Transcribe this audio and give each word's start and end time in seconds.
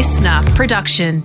listener 0.00 0.40
production. 0.54 1.22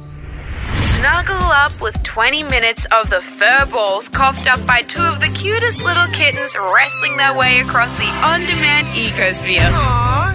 Snuggle 0.76 1.34
up 1.64 1.72
with 1.80 1.96
20 2.04 2.44
minutes 2.44 2.86
of 2.92 3.10
the 3.10 3.22
fur 3.22 3.66
balls 3.72 4.10
coughed 4.10 4.48
up 4.48 4.68
by 4.68 4.82
two 4.82 5.02
of 5.02 5.22
the 5.22 5.30
cutest 5.30 5.82
little 5.86 6.06
kittens 6.08 6.58
wrestling 6.58 7.16
their 7.16 7.34
way 7.34 7.62
across 7.62 7.98
the 7.98 8.04
on 8.04 8.42
demand 8.42 8.86
ecosphere. 8.88 9.64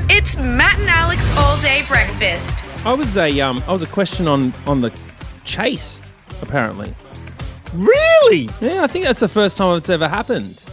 It's 0.08 0.38
Matt 0.38 0.78
and 0.78 0.88
Alex 0.88 1.20
All 1.36 1.60
Day 1.60 1.82
Breakfast. 1.86 2.56
I 2.86 2.94
was 2.94 3.14
a 3.18 3.38
um, 3.42 3.62
I 3.68 3.72
was 3.74 3.82
a 3.82 3.86
question 3.86 4.26
on 4.26 4.54
on 4.66 4.80
the 4.80 4.90
chase. 5.44 6.00
Apparently, 6.40 6.94
Really? 7.74 8.48
yeah, 8.62 8.82
I 8.82 8.86
think 8.86 9.04
that's 9.04 9.20
the 9.20 9.28
first 9.28 9.58
time 9.58 9.76
it's 9.76 9.90
ever 9.90 10.08
happened. 10.08 10.64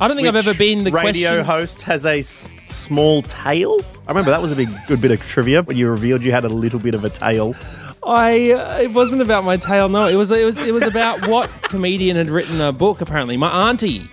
I 0.00 0.08
don't 0.08 0.16
think 0.16 0.28
I've 0.28 0.36
ever 0.36 0.52
been 0.54 0.84
the 0.84 0.90
radio 0.92 1.42
question. 1.42 1.44
host 1.44 1.82
has 1.82 2.04
a 2.04 2.18
s- 2.18 2.50
small 2.68 3.22
tail. 3.22 3.78
I 4.06 4.10
remember 4.10 4.30
that 4.30 4.42
was 4.42 4.52
a 4.52 4.56
big, 4.56 4.68
good 4.86 5.00
bit 5.00 5.10
of 5.10 5.20
trivia 5.22 5.62
when 5.62 5.76
you 5.76 5.88
revealed 5.88 6.22
you 6.22 6.32
had 6.32 6.44
a 6.44 6.48
little 6.48 6.78
bit 6.78 6.94
of 6.94 7.04
a 7.04 7.10
tail. 7.10 7.54
I 8.02 8.52
uh, 8.52 8.78
it 8.78 8.92
wasn't 8.92 9.22
about 9.22 9.44
my 9.44 9.56
tail. 9.56 9.88
No, 9.88 10.06
it 10.06 10.14
was 10.14 10.30
it 10.30 10.44
was 10.44 10.58
it 10.58 10.72
was 10.72 10.82
about 10.84 11.26
what 11.28 11.48
comedian 11.62 12.16
had 12.16 12.28
written 12.28 12.60
a 12.60 12.72
book. 12.72 13.00
Apparently, 13.00 13.36
my 13.36 13.68
auntie 13.70 14.08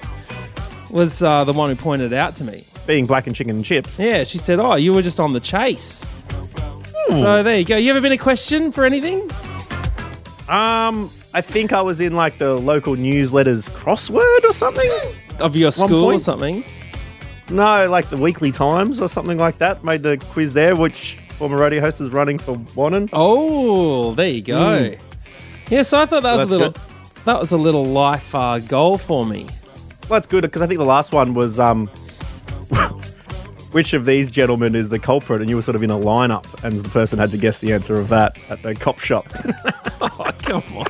was 0.89 1.21
uh, 1.21 1.43
the 1.43 1.53
one 1.53 1.69
who 1.69 1.75
pointed 1.75 2.13
it 2.13 2.17
out 2.17 2.35
to 2.37 2.43
me. 2.43 2.63
Being 2.87 3.05
black 3.05 3.27
and 3.27 3.35
chicken 3.35 3.55
and 3.55 3.65
chips. 3.65 3.99
Yeah, 3.99 4.23
she 4.23 4.37
said, 4.37 4.59
"Oh, 4.59 4.75
you 4.75 4.93
were 4.93 5.01
just 5.01 5.19
on 5.19 5.33
the 5.33 5.39
chase." 5.39 6.05
So 7.09 7.43
there 7.43 7.57
you 7.59 7.65
go. 7.65 7.75
You 7.77 7.91
ever 7.91 8.01
been 8.01 8.13
a 8.13 8.17
question 8.17 8.71
for 8.71 8.85
anything? 8.85 9.29
Um, 10.49 11.11
I 11.33 11.41
think 11.41 11.71
I 11.73 11.81
was 11.81 12.01
in 12.01 12.13
like 12.13 12.37
the 12.37 12.55
local 12.55 12.95
newsletters 12.95 13.69
crossword 13.69 14.43
or 14.45 14.53
something. 14.53 14.89
Of 15.39 15.55
your 15.55 15.71
school 15.71 16.05
or 16.05 16.19
something? 16.19 16.63
No, 17.49 17.89
like 17.89 18.09
the 18.09 18.17
Weekly 18.17 18.51
Times 18.51 19.01
or 19.01 19.07
something 19.07 19.37
like 19.37 19.57
that. 19.57 19.83
Made 19.83 20.03
the 20.03 20.17
quiz 20.17 20.53
there, 20.53 20.75
which 20.75 21.17
former 21.29 21.57
radio 21.57 21.81
host 21.81 21.99
is 22.01 22.09
running 22.09 22.37
for 22.39 22.55
Wannon. 22.75 23.09
Oh, 23.13 24.13
there 24.15 24.29
you 24.29 24.41
go. 24.41 24.93
Yeah, 25.69 25.81
so 25.81 25.99
I 25.99 26.05
thought 26.05 26.23
that 26.23 26.31
was 26.33 26.41
That's 26.41 26.53
a 26.53 26.57
little 26.57 26.71
good. 26.71 26.81
that 27.25 27.39
was 27.39 27.51
a 27.51 27.57
little 27.57 27.85
life 27.85 28.33
uh, 28.35 28.59
goal 28.59 28.97
for 28.97 29.25
me. 29.25 29.45
Well, 30.03 30.19
that's 30.19 30.27
good 30.27 30.41
because 30.43 30.61
I 30.61 30.67
think 30.67 30.77
the 30.77 30.85
last 30.85 31.11
one 31.13 31.33
was 31.33 31.59
um, 31.59 31.87
which 33.71 33.93
of 33.93 34.05
these 34.05 34.29
gentlemen 34.29 34.75
is 34.75 34.89
the 34.89 34.99
culprit, 34.99 35.41
and 35.41 35.49
you 35.49 35.55
were 35.55 35.61
sort 35.61 35.75
of 35.75 35.83
in 35.83 35.89
a 35.91 35.97
lineup, 35.97 36.63
and 36.63 36.77
the 36.77 36.89
person 36.89 37.19
had 37.19 37.31
to 37.31 37.37
guess 37.37 37.59
the 37.59 37.73
answer 37.73 37.95
of 37.95 38.09
that 38.09 38.37
at 38.49 38.61
the 38.63 38.75
cop 38.75 38.99
shop. 38.99 39.27
Oh, 40.05 40.31
come 40.43 40.63
on. 40.77 40.85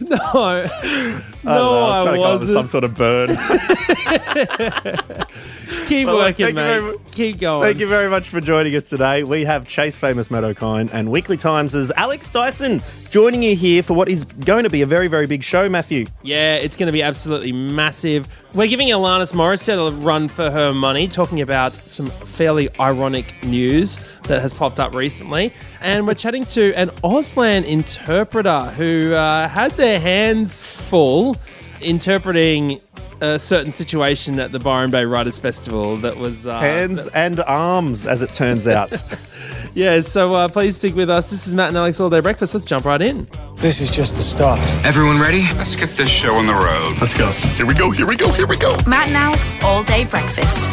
No, 0.00 0.16
no, 0.16 0.22
I, 0.24 1.20
know, 1.44 1.84
I 1.84 2.04
was 2.04 2.04
trying 2.04 2.14
to 2.14 2.20
come 2.20 2.32
up 2.32 2.40
with 2.40 2.48
some 2.50 2.66
wasn't. 2.66 2.70
sort 2.70 2.84
of 2.84 2.94
burn. 2.94 3.30
Keep 5.86 6.06
Well, 6.06 6.16
working, 6.16 6.46
thank 6.46 6.56
you 6.56 6.62
very 6.62 6.82
mate. 6.82 7.00
Keep 7.12 7.40
going. 7.40 7.62
Thank 7.62 7.78
you 7.78 7.86
very 7.86 8.08
much 8.08 8.28
for 8.28 8.40
joining 8.40 8.74
us 8.74 8.88
today. 8.88 9.22
We 9.22 9.44
have 9.44 9.66
Chase 9.68 9.98
Famous 9.98 10.30
Matt 10.30 10.44
O'Kine 10.44 10.88
and 10.92 11.10
Weekly 11.10 11.36
Times' 11.36 11.90
Alex 11.92 12.30
Dyson 12.30 12.82
joining 13.10 13.42
you 13.42 13.54
here 13.54 13.82
for 13.82 13.94
what 13.94 14.08
is 14.08 14.24
going 14.24 14.64
to 14.64 14.70
be 14.70 14.82
a 14.82 14.86
very, 14.86 15.08
very 15.08 15.26
big 15.26 15.42
show, 15.44 15.68
Matthew. 15.68 16.06
Yeah, 16.22 16.56
it's 16.56 16.74
going 16.74 16.86
to 16.86 16.92
be 16.92 17.02
absolutely 17.02 17.52
massive. 17.52 18.26
We're 18.54 18.66
giving 18.66 18.88
Alanis 18.88 19.32
Morissette 19.32 19.88
a 19.88 19.92
run 19.92 20.26
for 20.26 20.50
her 20.50 20.72
money, 20.72 21.06
talking 21.06 21.40
about 21.40 21.74
some 21.74 22.06
fairly 22.06 22.68
ironic 22.80 23.44
news 23.44 24.00
that 24.24 24.40
has 24.40 24.52
popped 24.52 24.80
up 24.80 24.94
recently. 24.94 25.52
And 25.80 26.06
we're 26.06 26.14
chatting 26.14 26.44
to 26.46 26.72
an 26.74 26.88
Auslan 27.04 27.64
interpreter 27.64 28.60
who 28.76 29.12
uh, 29.12 29.48
had 29.48 29.72
their 29.72 30.00
hands 30.00 30.64
full 30.64 31.36
interpreting 31.80 32.80
a 33.20 33.38
certain 33.38 33.72
situation 33.72 34.38
at 34.38 34.52
the 34.52 34.58
Byron 34.58 34.90
Bay 34.90 35.04
Writers 35.04 35.38
Festival 35.38 35.96
that 35.98 36.16
was. 36.16 36.46
Uh, 36.46 36.60
Hands 36.60 37.06
and 37.08 37.40
arms, 37.40 38.06
as 38.06 38.22
it 38.22 38.32
turns 38.32 38.66
out. 38.66 39.02
Yeah, 39.74 40.00
so 40.02 40.34
uh, 40.34 40.46
please 40.46 40.76
stick 40.76 40.94
with 40.94 41.10
us. 41.10 41.30
This 41.30 41.48
is 41.48 41.54
Matt 41.54 41.68
and 41.68 41.76
Alex 41.76 41.98
All 41.98 42.08
Day 42.08 42.20
Breakfast. 42.20 42.54
Let's 42.54 42.64
jump 42.64 42.84
right 42.84 43.02
in. 43.02 43.26
This 43.56 43.80
is 43.80 43.90
just 43.90 44.16
the 44.16 44.22
start. 44.22 44.60
Everyone 44.84 45.18
ready? 45.20 45.42
Let's 45.56 45.74
get 45.74 45.88
this 45.90 46.08
show 46.08 46.32
on 46.34 46.46
the 46.46 46.52
road. 46.52 46.96
Let's 47.00 47.18
go. 47.18 47.28
Here 47.32 47.66
we 47.66 47.74
go. 47.74 47.90
Here 47.90 48.06
we 48.06 48.14
go. 48.14 48.30
Here 48.30 48.46
we 48.46 48.56
go. 48.56 48.76
Matt 48.86 49.08
and 49.08 49.16
Alex 49.16 49.56
All 49.64 49.82
Day 49.82 50.04
Breakfast. 50.04 50.64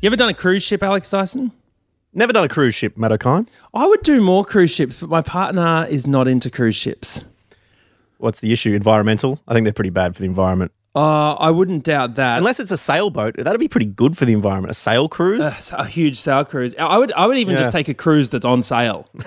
You 0.00 0.06
ever 0.06 0.14
done 0.14 0.28
a 0.28 0.34
cruise 0.34 0.62
ship, 0.62 0.80
Alex 0.80 1.10
Dyson? 1.10 1.50
Never 2.14 2.32
done 2.32 2.44
a 2.44 2.48
cruise 2.48 2.76
ship, 2.76 2.96
Matt 2.96 3.10
O'Kine. 3.10 3.48
I 3.74 3.84
would 3.84 4.02
do 4.02 4.20
more 4.20 4.44
cruise 4.44 4.70
ships, 4.70 5.00
but 5.00 5.08
my 5.10 5.22
partner 5.22 5.86
is 5.90 6.06
not 6.06 6.28
into 6.28 6.50
cruise 6.50 6.76
ships. 6.76 7.24
What's 8.22 8.40
the 8.40 8.52
issue? 8.52 8.72
Environmental? 8.72 9.40
I 9.48 9.52
think 9.54 9.64
they're 9.64 9.72
pretty 9.72 9.90
bad 9.90 10.14
for 10.14 10.22
the 10.22 10.28
environment. 10.28 10.70
Uh, 10.94 11.32
I 11.34 11.50
wouldn't 11.50 11.84
doubt 11.84 12.16
that. 12.16 12.38
Unless 12.38 12.60
it's 12.60 12.70
a 12.70 12.76
sailboat, 12.76 13.34
that'd 13.36 13.58
be 13.58 13.66
pretty 13.66 13.86
good 13.86 14.16
for 14.16 14.26
the 14.26 14.32
environment. 14.32 14.70
A 14.70 14.74
sail 14.74 15.08
cruise? 15.08 15.44
It's 15.44 15.72
a 15.72 15.84
huge 15.86 16.18
sail 16.20 16.44
cruise. 16.44 16.74
I 16.78 16.98
would, 16.98 17.10
I 17.12 17.26
would 17.26 17.38
even 17.38 17.54
Yeah. 17.54 17.60
just 17.60 17.72
take 17.72 17.88
a 17.88 17.94
cruise 17.94 18.28
that's 18.28 18.44
on 18.44 18.62
sale. 18.62 19.08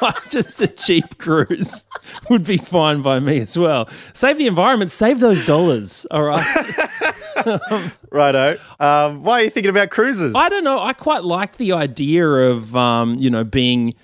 just 0.30 0.60
a 0.62 0.68
cheap 0.68 1.18
cruise 1.18 1.84
would 2.30 2.44
be 2.44 2.56
fine 2.58 3.02
by 3.02 3.18
me 3.18 3.40
as 3.40 3.58
well. 3.58 3.88
Save 4.12 4.38
the 4.38 4.46
environment, 4.46 4.90
save 4.92 5.20
those 5.20 5.44
dollars. 5.46 6.06
All 6.10 6.22
right. 6.22 7.90
Righto. 8.10 8.58
Um, 8.78 9.22
why 9.24 9.40
are 9.40 9.44
you 9.44 9.50
thinking 9.50 9.70
about 9.70 9.90
cruises? 9.90 10.34
I 10.36 10.48
don't 10.48 10.64
know. 10.64 10.80
I 10.80 10.92
quite 10.92 11.24
like 11.24 11.56
the 11.56 11.72
idea 11.72 12.26
of, 12.28 12.76
um, 12.76 13.16
you 13.18 13.30
know, 13.30 13.42
being 13.44 13.94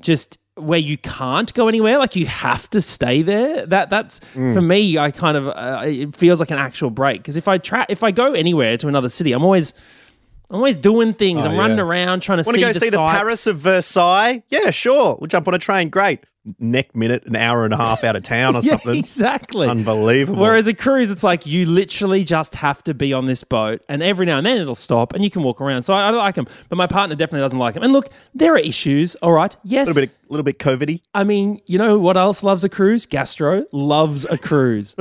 just 0.00 0.38
where 0.62 0.78
you 0.78 0.96
can't 0.98 1.52
go 1.54 1.68
anywhere, 1.68 1.98
like 1.98 2.16
you 2.16 2.26
have 2.26 2.68
to 2.70 2.80
stay 2.80 3.22
there. 3.22 3.66
That 3.66 3.90
that's 3.90 4.20
Mm. 4.34 4.54
for 4.54 4.60
me. 4.60 4.98
I 4.98 5.10
kind 5.10 5.36
of 5.36 5.48
uh, 5.48 5.82
it 5.86 6.14
feels 6.16 6.40
like 6.40 6.50
an 6.50 6.58
actual 6.58 6.90
break 6.90 7.18
because 7.18 7.36
if 7.36 7.48
I 7.48 7.58
tra- 7.58 7.86
if 7.88 8.02
I 8.02 8.10
go 8.10 8.32
anywhere 8.32 8.76
to 8.78 8.88
another 8.88 9.08
city, 9.08 9.32
I'm 9.32 9.44
always 9.44 9.74
I'm 10.50 10.56
always 10.56 10.76
doing 10.76 11.14
things. 11.14 11.44
I'm 11.44 11.52
Oh, 11.52 11.54
yeah. 11.54 11.60
running 11.60 11.78
around 11.80 12.20
trying 12.20 12.38
to 12.42 12.46
Want 12.46 12.56
see 12.56 12.60
to 12.62 12.66
go 12.68 12.72
the 12.74 12.80
see 12.80 12.90
the. 12.90 12.96
Palace 12.98 13.46
of 13.46 13.58
Versailles? 13.58 14.42
Yeah, 14.50 14.70
sure. 14.70 15.16
We'll 15.20 15.28
jump 15.28 15.48
on 15.48 15.54
a 15.54 15.58
train. 15.58 15.88
Great. 15.88 16.20
Neck 16.58 16.96
minute, 16.96 17.24
an 17.26 17.36
hour 17.36 17.64
and 17.64 17.72
a 17.72 17.76
half 17.76 18.02
out 18.02 18.16
of 18.16 18.24
town 18.24 18.56
or 18.56 18.60
Yeah, 18.62 18.70
something. 18.72 18.96
exactly. 18.96 19.68
Unbelievable. 19.68 20.40
Whereas 20.42 20.66
a 20.66 20.74
cruise, 20.74 21.08
it's 21.10 21.22
like 21.22 21.46
you 21.46 21.66
literally 21.66 22.24
just 22.24 22.56
have 22.56 22.82
to 22.84 22.94
be 22.94 23.12
on 23.12 23.26
this 23.26 23.44
boat, 23.44 23.80
and 23.88 24.02
every 24.02 24.26
now 24.26 24.38
and 24.38 24.46
then 24.46 24.58
it'll 24.58 24.74
stop, 24.74 25.12
and 25.12 25.22
you 25.22 25.30
can 25.30 25.44
walk 25.44 25.60
around. 25.60 25.82
So 25.84 25.94
I, 25.94 26.08
I 26.08 26.10
like 26.10 26.34
them, 26.34 26.48
but 26.68 26.76
my 26.76 26.88
partner 26.88 27.14
definitely 27.14 27.42
doesn't 27.44 27.58
like 27.60 27.74
them. 27.74 27.84
And 27.84 27.92
look, 27.92 28.08
there 28.34 28.54
are 28.54 28.58
issues. 28.58 29.14
All 29.16 29.32
right, 29.32 29.56
yes, 29.62 29.86
a 29.86 29.90
little 29.92 30.02
bit, 30.08 30.16
little 30.30 30.42
bit 30.44 30.58
COVIDy. 30.58 31.00
I 31.14 31.22
mean, 31.22 31.60
you 31.66 31.78
know 31.78 31.96
what 31.98 32.16
else 32.16 32.42
loves 32.42 32.64
a 32.64 32.68
cruise? 32.68 33.06
Gastro 33.06 33.64
loves 33.70 34.24
a 34.24 34.36
cruise. 34.36 34.96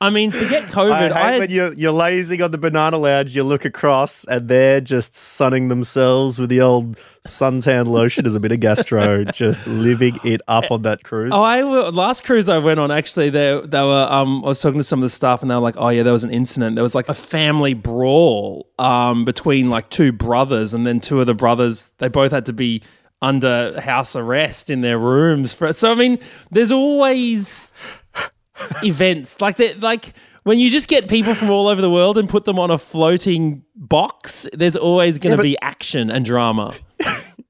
I 0.00 0.10
mean, 0.10 0.30
forget 0.32 0.64
I 0.68 0.70
COVID. 0.72 0.98
hate 1.02 1.12
I, 1.12 1.38
when 1.38 1.50
you're, 1.50 1.72
you're 1.74 1.92
lazing 1.92 2.42
on 2.42 2.50
the 2.50 2.58
banana 2.58 2.98
lounge, 2.98 3.36
you 3.36 3.44
look 3.44 3.64
across 3.64 4.24
and 4.24 4.48
they're 4.48 4.80
just 4.80 5.14
sunning 5.14 5.68
themselves 5.68 6.38
with 6.40 6.50
the 6.50 6.60
old 6.60 6.98
suntan 7.26 7.86
lotion 7.86 8.26
as 8.26 8.34
a 8.34 8.40
bit 8.40 8.52
of 8.52 8.60
gastro, 8.60 9.24
just 9.32 9.66
living 9.66 10.18
it 10.24 10.42
up 10.46 10.70
on 10.70 10.82
that 10.82 11.02
cruise. 11.04 11.32
Oh, 11.34 11.42
I 11.42 11.62
last 11.62 12.24
cruise 12.24 12.48
I 12.48 12.58
went 12.58 12.78
on 12.78 12.90
actually 12.90 13.30
they 13.30 13.60
they 13.64 13.82
were 13.82 14.06
um 14.10 14.44
I 14.44 14.48
was 14.48 14.60
talking 14.60 14.78
to 14.78 14.84
some 14.84 14.98
of 14.98 15.02
the 15.02 15.10
staff 15.10 15.40
and 15.42 15.50
they 15.50 15.54
were 15.54 15.60
like 15.60 15.76
oh 15.78 15.88
yeah 15.88 16.02
there 16.02 16.12
was 16.12 16.24
an 16.24 16.30
incident. 16.30 16.76
There 16.76 16.82
was 16.82 16.94
like 16.94 17.08
a 17.08 17.14
family 17.14 17.74
brawl 17.74 18.68
um 18.78 19.24
between 19.24 19.70
like 19.70 19.88
two 19.90 20.12
brothers 20.12 20.74
and 20.74 20.86
then 20.86 21.00
two 21.00 21.20
of 21.20 21.26
the 21.26 21.34
brothers 21.34 21.90
they 21.98 22.08
both 22.08 22.30
had 22.32 22.46
to 22.46 22.52
be 22.52 22.82
under 23.22 23.80
house 23.80 24.14
arrest 24.14 24.68
in 24.68 24.82
their 24.82 24.98
rooms 24.98 25.54
for 25.54 25.72
so 25.72 25.92
I 25.92 25.94
mean 25.94 26.18
there's 26.50 26.72
always 26.72 27.72
events. 28.82 29.40
Like 29.40 29.56
that 29.56 29.80
like 29.80 30.12
when 30.42 30.58
you 30.58 30.68
just 30.70 30.88
get 30.88 31.08
people 31.08 31.34
from 31.34 31.48
all 31.48 31.68
over 31.68 31.80
the 31.80 31.90
world 31.90 32.18
and 32.18 32.28
put 32.28 32.44
them 32.44 32.58
on 32.58 32.70
a 32.70 32.76
floating 32.76 33.62
box 33.74 34.46
there's 34.52 34.76
always 34.76 35.18
going 35.18 35.32
to 35.32 35.38
but- 35.38 35.42
be 35.42 35.56
action 35.62 36.10
and 36.10 36.24
drama 36.26 36.74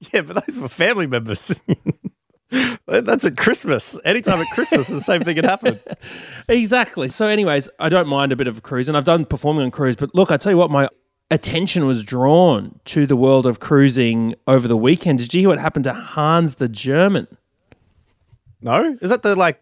Yeah, 0.12 0.22
but 0.22 0.46
those 0.46 0.58
were 0.58 0.68
family 0.68 1.06
members. 1.06 1.60
That's 2.86 3.24
at 3.24 3.36
Christmas. 3.36 3.98
Anytime 4.04 4.40
at 4.40 4.46
Christmas, 4.54 4.88
the 4.88 5.00
same 5.00 5.22
thing 5.22 5.36
can 5.36 5.44
happen. 5.44 5.80
Exactly. 6.48 7.08
So, 7.08 7.26
anyways, 7.26 7.68
I 7.80 7.88
don't 7.88 8.06
mind 8.06 8.30
a 8.30 8.36
bit 8.36 8.46
of 8.46 8.58
a 8.58 8.60
cruise, 8.60 8.88
and 8.88 8.96
I've 8.98 9.04
done 9.04 9.24
performing 9.24 9.64
on 9.64 9.70
cruise. 9.70 9.96
But 9.96 10.14
look, 10.14 10.30
I 10.30 10.36
tell 10.36 10.52
you 10.52 10.58
what, 10.58 10.70
my 10.70 10.88
attention 11.30 11.86
was 11.86 12.04
drawn 12.04 12.78
to 12.84 13.06
the 13.06 13.16
world 13.16 13.46
of 13.46 13.60
cruising 13.60 14.34
over 14.46 14.68
the 14.68 14.76
weekend. 14.76 15.20
Did 15.20 15.32
you 15.32 15.40
hear 15.40 15.48
what 15.48 15.58
happened 15.58 15.84
to 15.84 15.94
Hans 15.94 16.56
the 16.56 16.68
German? 16.68 17.26
No? 18.60 18.98
Is 19.00 19.08
that 19.10 19.22
the, 19.22 19.34
like, 19.34 19.60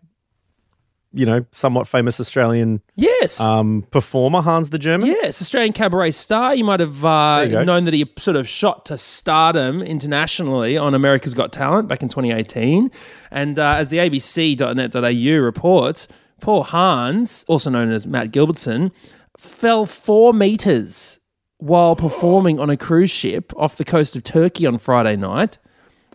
you 1.13 1.27
know, 1.27 1.45
somewhat 1.51 1.87
famous 1.87 2.19
Australian 2.21 2.81
Yes. 2.97 3.39
um, 3.41 3.87
performer, 3.91 4.41
Hans 4.41 4.71
the 4.71 4.79
German? 4.79 5.09
Yes, 5.09 5.43
Australian 5.43 5.73
cabaret 5.73 6.11
star. 6.13 6.55
You 6.55 6.65
might 6.65 6.81
have 6.81 7.05
uh, 7.05 7.47
you 7.49 7.65
known 7.65 7.85
that 7.85 7.95
he 7.95 8.11
sort 8.19 8.37
of 8.37 8.49
shot 8.49 8.87
to 8.87 8.97
stardom 8.99 9.83
internationally 9.83 10.77
on 10.79 10.95
America's 10.95 11.35
Got 11.35 11.53
Talent 11.53 11.89
back 11.89 12.03
in 12.03 12.09
2018. 12.09 12.91
And 13.31 13.59
uh, 13.59 13.75
as 13.79 13.91
the 13.91 13.99
ABC.net.au 13.99 15.41
reports, 15.43 16.09
poor 16.41 16.65
Hans, 16.65 17.45
also 17.49 17.71
known 17.71 17.91
as 17.91 18.07
Matt 18.07 18.33
Gilbertson, 18.33 18.91
fell 19.39 19.87
four 19.87 20.33
meters 20.33 21.21
while 21.59 21.95
performing 21.95 22.59
on 22.59 22.71
a 22.71 22.77
cruise 22.77 23.11
ship 23.11 23.53
off 23.57 23.77
the 23.77 23.85
coast 23.85 24.17
of 24.17 24.25
Turkey 24.25 24.67
on 24.67 24.79
Friday 24.79 25.17
night, 25.17 25.59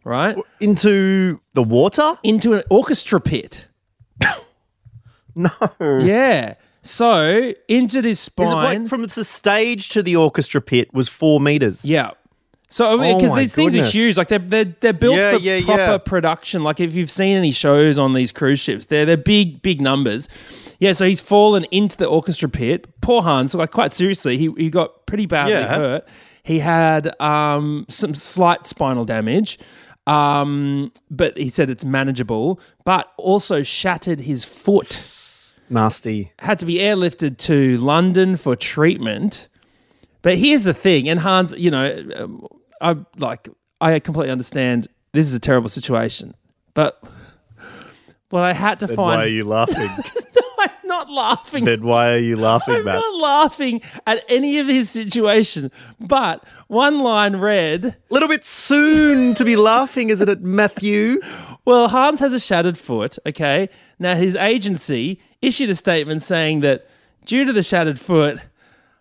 right? 0.04 0.38
Into 0.60 1.40
the 1.54 1.64
water? 1.64 2.18
Into 2.24 2.54
an 2.54 2.64
orchestra 2.70 3.22
pit. 3.22 3.68
No. 5.80 6.00
Yeah. 6.00 6.56
So 6.82 7.54
injured 7.68 8.06
his 8.06 8.20
spine. 8.20 8.48
Is 8.48 8.52
it 8.54 8.56
like 8.56 8.88
from 8.88 9.04
the 9.04 9.24
stage 9.24 9.90
to 9.90 10.02
the 10.02 10.16
orchestra 10.16 10.62
pit 10.62 10.94
was 10.94 11.08
four 11.10 11.40
meters? 11.40 11.84
Yeah. 11.86 12.12
So 12.70 12.88
Oh 12.90 12.98
because 12.98 13.32
my 13.32 13.40
these 13.40 13.54
things 13.54 13.76
are 13.78 13.86
huge, 13.86 14.18
like 14.18 14.28
they're 14.28 14.40
they're, 14.40 14.66
they're 14.66 14.94
built 14.94 15.16
Yeah, 15.16 15.34
for 15.34 15.40
yeah, 15.40 15.62
proper 15.64 15.82
yeah. 15.82 15.98
production. 16.00 16.64
Like 16.64 16.80
if 16.80 16.94
you've 16.94 17.12
seen 17.12 17.38
any 17.38 17.52
shows 17.52 17.98
on 17.98 18.14
these 18.14 18.32
cruise 18.32 18.60
ships, 18.60 18.86
they're 18.86 19.06
they're 19.06 19.16
big 19.18 19.62
big 19.62 19.80
numbers. 19.80 20.28
Yeah, 20.80 20.92
so 20.94 21.06
he's 21.06 21.20
fallen 21.22 21.64
into 21.72 21.98
the 21.98 22.06
orchestra 22.06 22.50
pit. 22.50 22.88
Poor 23.02 23.22
Hans, 23.22 23.54
like 23.56 23.72
quite 23.72 23.94
seriously, 23.94 24.38
he 24.38 24.52
he 24.58 24.70
got 24.70 25.06
pretty 25.06 25.26
badly 25.26 25.56
hurt. 25.64 26.08
He 26.44 26.60
had 26.60 27.20
um, 27.22 27.86
some 27.90 28.14
slight 28.14 28.68
spinal 28.68 29.04
damage, 29.06 29.60
um, 30.06 30.92
but 31.10 31.38
he 31.38 31.50
said 31.50 31.70
it's 31.70 31.84
manageable. 31.86 32.60
But 32.86 33.12
also 33.18 33.64
shattered 33.64 34.22
his 34.22 34.44
foot. 34.46 35.02
Nasty. 35.70 36.32
Had 36.40 36.60
to 36.60 36.66
be 36.66 36.76
airlifted 36.76 37.38
to 37.40 37.78
London 37.78 38.38
for 38.38 38.56
treatment. 38.56 39.48
But 40.22 40.38
here's 40.38 40.64
the 40.64 40.74
thing, 40.74 41.08
and 41.10 41.20
Hans, 41.20 41.54
you 41.58 41.72
know, 41.72 42.06
um, 42.16 42.48
I 42.82 42.96
like 43.18 43.48
I 43.80 44.00
completely 44.00 44.32
understand 44.32 44.88
this 45.14 45.26
is 45.28 45.34
a 45.34 45.40
terrible 45.40 45.70
situation, 45.70 46.36
but 46.74 47.02
what 48.30 48.44
I 48.44 48.54
had 48.54 48.80
to 48.82 48.88
Then 48.88 48.96
find 48.96 49.20
why 49.20 49.26
are 49.26 49.30
you 49.30 49.46
laughing? 49.46 49.88
I'm 50.60 50.70
not 50.86 51.10
laughing. 51.10 51.66
then 51.66 51.84
why 51.86 52.14
are 52.14 52.18
you 52.18 52.36
laughing, 52.36 52.76
I'm 52.78 52.86
Matt? 52.86 52.96
not 52.96 53.16
laughing 53.22 53.82
at 54.08 54.24
any 54.28 54.58
of 54.58 54.68
his 54.68 54.90
situation. 54.90 55.72
But 56.00 56.44
one 56.68 57.00
line 57.00 57.36
read, 57.38 57.96
little 58.10 58.28
bit 58.28 58.44
soon 58.44 59.34
to 59.36 59.46
be 59.46 59.56
laughing, 59.56 60.10
isn't 60.10 60.28
it, 60.28 60.42
Matthew? 60.42 61.20
Well, 61.68 61.90
Hans 61.90 62.22
has 62.22 62.34
a 62.34 62.40
shattered 62.40 62.78
foot, 62.78 63.18
okay? 63.26 63.68
Now, 64.00 64.16
his 64.16 64.38
agency 64.38 65.20
issued 65.42 65.70
a 65.70 65.76
statement 65.76 66.22
saying 66.22 66.62
that 66.62 66.88
due 67.26 67.44
to 67.44 67.52
the 67.52 67.62
shattered 67.62 68.00
foot, 68.00 68.40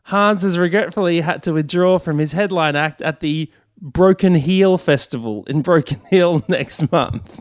Hans 0.03 0.43
has 0.43 0.59
regretfully 0.59 1.21
had 1.21 1.45
to 1.45 1.53
withdraw 1.53 2.01
from 2.01 2.19
his 2.19 2.33
headline 2.33 2.75
act 2.75 3.03
at 3.03 3.21
the 3.21 3.49
Broken 3.81 4.35
Heel 4.35 4.79
Festival 4.79 5.45
in 5.47 5.63
Broken 5.63 6.01
Hill 6.11 6.43
next 6.49 6.91
month. 6.91 7.41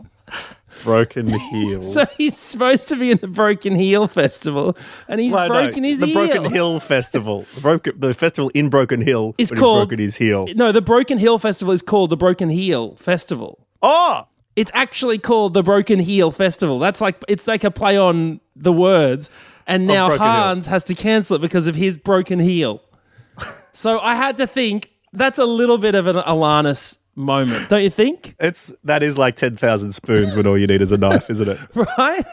Broken 0.84 1.28
heel. 1.50 1.82
So 1.82 2.06
he's 2.16 2.36
supposed 2.38 2.86
to 2.90 2.94
be 2.94 3.10
in 3.10 3.18
the 3.18 3.26
Broken 3.26 3.74
Heel 3.74 4.06
Festival, 4.06 4.78
and 5.08 5.20
he's 5.20 5.32
no, 5.32 5.48
broken 5.48 5.82
his 5.82 5.98
heel. 5.98 6.06
the 6.06 6.12
heel. 6.12 6.26
Broken 6.34 6.52
Hill 6.52 6.78
Festival. 6.78 7.46
The, 7.56 7.60
broken, 7.62 7.98
the 7.98 8.14
festival 8.14 8.52
in 8.54 8.68
Broken 8.68 9.00
Hill. 9.00 9.34
He's 9.38 9.50
called- 9.50 9.88
broken 9.88 9.98
his 9.98 10.18
heel. 10.18 10.46
No, 10.54 10.70
the 10.70 10.80
Broken 10.82 11.18
Hill 11.18 11.40
Festival 11.40 11.74
is 11.74 11.82
called 11.82 12.10
the 12.10 12.16
Broken 12.16 12.48
Heel 12.48 12.94
Festival. 12.94 13.66
Oh, 13.82 14.28
It's 14.56 14.70
actually 14.74 15.18
called 15.18 15.54
the 15.54 15.62
Broken 15.62 16.00
Heel 16.00 16.30
Festival. 16.30 16.78
That's 16.78 17.00
like 17.00 17.22
it's 17.28 17.46
like 17.46 17.62
a 17.62 17.70
play 17.70 17.96
on 17.96 18.40
the 18.56 18.72
words. 18.72 19.30
And 19.66 19.86
now 19.86 20.08
Broken 20.08 20.26
Heel. 20.26 20.32
Hans 20.32 20.66
has 20.66 20.84
to 20.84 20.94
cancel 20.94 21.36
it 21.36 21.40
because 21.40 21.66
of 21.66 21.74
his 21.74 21.96
broken 21.96 22.38
heel. 22.38 22.82
so 23.72 24.00
I 24.00 24.14
had 24.14 24.36
to 24.38 24.46
think 24.46 24.90
that's 25.12 25.38
a 25.38 25.44
little 25.44 25.78
bit 25.78 25.94
of 25.94 26.06
an 26.06 26.16
Alanis 26.16 26.98
moment, 27.16 27.68
don't 27.68 27.82
you 27.82 27.90
think? 27.90 28.36
it's 28.38 28.72
that 28.84 29.02
is 29.02 29.18
like 29.18 29.34
ten 29.34 29.56
thousand 29.56 29.92
spoons 29.92 30.34
when 30.36 30.46
all 30.46 30.56
you 30.56 30.66
need 30.66 30.82
is 30.82 30.92
a 30.92 30.96
knife, 30.96 31.30
isn't 31.30 31.48
it? 31.48 31.58
right? 31.98 32.26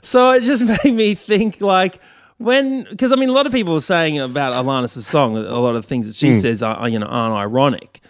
So 0.00 0.30
it 0.30 0.42
just 0.42 0.62
made 0.84 0.94
me 0.94 1.14
think 1.14 1.60
like 1.60 2.00
when 2.38 2.84
because 2.84 3.12
I 3.12 3.16
mean 3.16 3.28
a 3.28 3.32
lot 3.32 3.46
of 3.46 3.52
people 3.52 3.74
were 3.74 3.80
saying 3.80 4.18
about 4.18 4.52
Alanis' 4.52 5.02
song, 5.02 5.36
a 5.36 5.58
lot 5.58 5.76
of 5.76 5.84
things 5.84 6.06
that 6.06 6.16
she 6.16 6.28
hmm. 6.28 6.38
says 6.38 6.62
are 6.62 6.88
you 6.88 6.98
know 6.98 7.06
aren't 7.06 7.34
ironic. 7.34 8.00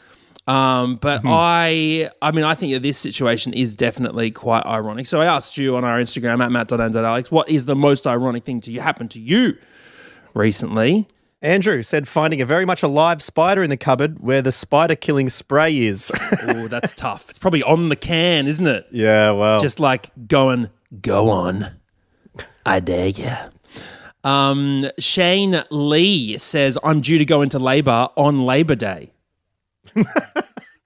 Um, 0.49 0.97
but 0.97 1.21
I, 1.27 2.11
I 2.23 2.31
mean, 2.31 2.45
I 2.45 2.55
think 2.55 2.73
that 2.73 2.83
this 2.83 2.97
situation 2.97 3.53
is 3.53 3.77
definitely 3.77 4.31
quite 4.31 4.65
ironic. 4.65 5.07
So 5.07 5.21
I 5.21 5.27
asked 5.27 5.59
you 5.59 5.77
on 5.77 5.85
our 5.85 6.01
Instagram 6.01 6.43
at 6.43 6.51
matt.and.alex, 6.51 7.31
what 7.31 7.51
is 7.51 7.67
the 7.67 7.77
most 7.77 8.07
ironic 8.07 8.45
thing 8.45 8.63
to 8.63 8.73
you 8.73 8.81
happen 8.81 9.09
to 9.09 9.21
you 9.21 9.59
recently? 10.33 11.07
Andrew 11.43 11.83
said 11.83 12.09
finding 12.09 12.41
a 12.41 12.47
very 12.47 12.65
much 12.65 12.83
alive 12.83 13.23
spider 13.23 13.63
in 13.63 13.69
the 13.71 13.77
cupboard 13.77 14.21
where 14.21 14.41
the 14.43 14.51
spider 14.51 14.97
killing 14.97 15.29
spray 15.29 15.77
is. 15.77 16.11
Oh, 16.51 16.67
that's 16.67 16.95
tough. 16.95 17.29
It's 17.29 17.39
probably 17.39 17.63
on 17.63 17.91
the 17.91 17.97
can, 17.97 18.47
isn't 18.47 18.67
it? 18.67 18.87
yeah, 18.91 19.33
well, 19.33 19.61
just 19.61 19.79
like 19.79 20.11
going, 20.27 20.71
go 21.03 21.29
on. 21.29 21.73
I 22.65 22.81
dare 22.81 23.09
you. 23.09 23.31
Um, 24.25 24.91
Shane 24.99 25.63
Lee 25.71 26.39
says, 26.39 26.79
I'm 26.83 27.03
due 27.03 27.19
to 27.19 27.25
go 27.27 27.43
into 27.43 27.59
labor 27.59 28.09
on 28.17 28.47
Labor 28.47 28.75
Day. 28.75 29.13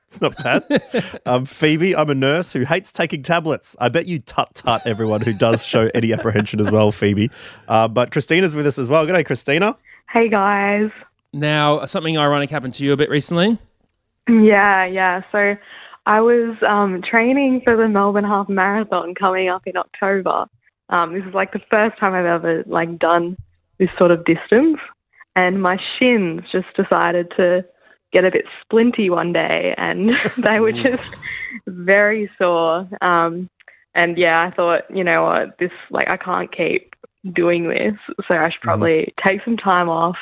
it's 0.06 0.20
not 0.20 0.36
bad. 0.42 1.20
um, 1.26 1.44
Phoebe, 1.46 1.96
I'm 1.96 2.10
a 2.10 2.14
nurse 2.14 2.52
who 2.52 2.64
hates 2.64 2.92
taking 2.92 3.22
tablets. 3.22 3.76
I 3.80 3.88
bet 3.88 4.06
you 4.06 4.18
tut 4.18 4.54
tut 4.54 4.86
everyone 4.86 5.20
who 5.20 5.32
does 5.32 5.66
show 5.66 5.90
any 5.94 6.12
apprehension 6.12 6.60
as 6.60 6.70
well, 6.70 6.92
Phoebe. 6.92 7.30
Uh, 7.68 7.88
but 7.88 8.12
Christina's 8.12 8.54
with 8.54 8.66
us 8.66 8.78
as 8.78 8.88
well. 8.88 9.06
Good 9.06 9.14
day, 9.14 9.24
Christina. 9.24 9.76
Hey 10.10 10.28
guys. 10.28 10.90
Now, 11.32 11.84
something 11.86 12.18
ironic 12.18 12.50
happened 12.50 12.74
to 12.74 12.84
you 12.84 12.92
a 12.92 12.96
bit 12.96 13.08
recently. 13.08 13.58
Yeah, 14.28 14.84
yeah. 14.84 15.22
So 15.32 15.56
I 16.06 16.20
was 16.20 16.56
um, 16.66 17.00
training 17.02 17.62
for 17.64 17.76
the 17.76 17.88
Melbourne 17.88 18.24
Half 18.24 18.48
Marathon 18.48 19.14
coming 19.14 19.48
up 19.48 19.62
in 19.66 19.76
October. 19.76 20.46
Um, 20.88 21.14
this 21.14 21.24
is 21.24 21.34
like 21.34 21.52
the 21.52 21.60
first 21.70 21.98
time 21.98 22.12
I've 22.12 22.26
ever 22.26 22.64
like 22.66 22.98
done 22.98 23.36
this 23.78 23.88
sort 23.96 24.10
of 24.10 24.24
distance, 24.24 24.78
and 25.34 25.62
my 25.62 25.78
shins 25.98 26.42
just 26.52 26.66
decided 26.76 27.32
to 27.36 27.64
get 28.12 28.24
a 28.24 28.30
bit 28.30 28.44
splinty 28.64 29.10
one 29.10 29.32
day, 29.32 29.74
and 29.76 30.10
they 30.38 30.60
were 30.60 30.72
just 30.72 31.02
very 31.66 32.30
sore. 32.38 32.88
Um, 33.00 33.48
and 33.94 34.16
yeah, 34.16 34.42
I 34.42 34.54
thought, 34.54 34.82
you 34.94 35.04
know 35.04 35.24
what, 35.24 35.58
this 35.58 35.72
like 35.90 36.10
I 36.10 36.16
can't 36.16 36.54
keep 36.54 36.94
doing 37.32 37.68
this, 37.68 37.94
so 38.28 38.34
I 38.34 38.50
should 38.50 38.60
probably 38.60 39.12
take 39.24 39.44
some 39.44 39.56
time 39.56 39.88
off. 39.88 40.16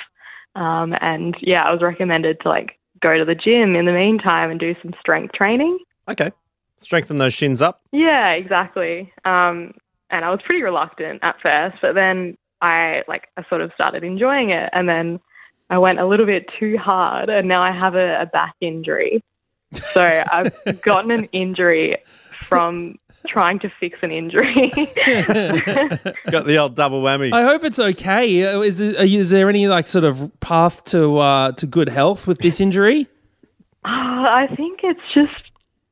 Um, 0.57 0.95
and 1.01 1.37
yeah, 1.41 1.63
I 1.63 1.73
was 1.73 1.83
recommended 1.83 2.41
to 2.41 2.49
like 2.49 2.79
go 3.01 3.17
to 3.17 3.25
the 3.25 3.35
gym 3.35 3.77
in 3.77 3.87
the 3.87 3.93
meantime 3.93 4.51
and 4.51 4.61
do 4.61 4.75
some 4.83 4.93
strength 5.01 5.33
training. 5.33 5.79
Okay. 6.09 6.33
Strengthen 6.79 7.19
those 7.19 7.35
shins 7.35 7.63
up. 7.63 7.83
Yeah, 7.93 8.31
exactly. 8.31 9.13
Um, 9.25 9.75
and 10.11 10.25
I 10.25 10.31
was 10.31 10.41
pretty 10.45 10.63
reluctant 10.63 11.21
at 11.23 11.37
first, 11.43 11.77
but 11.81 11.95
then 11.95 12.37
I 12.61 13.03
like 13.07 13.29
I 13.37 13.45
sort 13.49 13.61
of 13.61 13.71
started 13.75 14.03
enjoying 14.03 14.51
it, 14.51 14.69
and 14.73 14.89
then 14.89 15.21
I 15.71 15.79
went 15.79 15.99
a 16.01 16.07
little 16.07 16.27
bit 16.27 16.47
too 16.59 16.77
hard, 16.79 17.29
and 17.31 17.47
now 17.49 17.63
I 17.63 17.71
have 17.71 17.95
a, 17.95 18.23
a 18.23 18.27
back 18.27 18.55
injury. 18.61 19.23
So 19.95 20.25
I've 20.33 20.53
gotten 20.83 21.11
an 21.13 21.25
injury 21.33 21.97
from 22.43 22.99
trying 23.29 23.59
to 23.61 23.71
fix 23.79 24.03
an 24.03 24.11
injury. 24.11 24.71
Got 26.31 26.47
the 26.47 26.57
old 26.59 26.75
double 26.75 27.03
whammy. 27.03 27.33
I 27.33 27.43
hope 27.45 27.65
it's 27.65 27.79
okay. 27.79 28.45
Uh, 28.45 28.61
Is, 28.63 28.81
it- 28.81 28.97
are 28.99 29.05
you- 29.05 29.21
is 29.21 29.31
there 29.31 29.49
any 29.49 29.69
like 29.69 29.87
sort 29.87 30.05
of 30.05 30.31
path 30.41 30.85
to 30.85 31.19
uh, 31.19 31.53
to 31.53 31.67
good 31.67 31.89
health 31.89 32.27
with 32.27 32.39
this 32.39 32.61
injury? 32.61 33.07
I 33.85 34.47
think 34.57 34.81
it's 34.83 35.01
just 35.15 35.50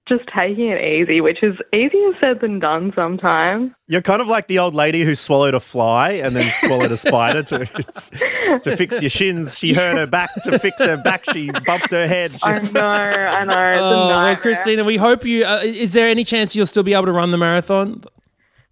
just 0.08 0.24
taking 0.36 0.68
it 0.68 0.82
easy, 0.82 1.20
which 1.20 1.42
is 1.42 1.56
easier 1.72 2.12
said 2.20 2.40
than 2.40 2.58
done 2.58 2.92
sometimes. 2.96 3.72
You're 3.86 4.02
kind 4.02 4.20
of 4.20 4.28
like 4.28 4.48
the 4.48 4.58
old 4.58 4.74
lady 4.74 5.02
who 5.04 5.14
swallowed 5.14 5.54
a 5.54 5.60
fly 5.60 6.10
and 6.12 6.34
then 6.34 6.50
swallowed 6.50 6.90
a 6.92 6.96
spider 6.96 7.42
to 7.44 7.66
to 8.62 8.76
fix 8.76 9.00
your 9.00 9.08
shins. 9.10 9.58
She 9.58 9.72
hurt 9.74 9.96
her 9.96 10.06
back 10.06 10.30
to 10.44 10.58
fix 10.58 10.82
her 10.82 10.96
back. 10.96 11.24
She 11.32 11.50
bumped 11.66 11.90
her 11.92 12.06
head. 12.06 12.30
She- 12.32 12.38
I 12.42 12.58
know, 12.60 12.80
I 12.80 13.44
know. 13.44 13.52
It's 13.52 13.80
a 13.82 13.84
Oh, 13.84 14.08
well. 14.08 14.36
Christina, 14.36 14.84
we 14.84 14.96
hope 14.96 15.24
you. 15.24 15.44
Uh, 15.44 15.60
is 15.64 15.92
there 15.92 16.08
any 16.08 16.24
chance 16.24 16.54
you'll 16.56 16.66
still 16.66 16.82
be 16.82 16.94
able 16.94 17.06
to 17.06 17.12
run 17.12 17.30
the 17.30 17.38
marathon? 17.38 18.02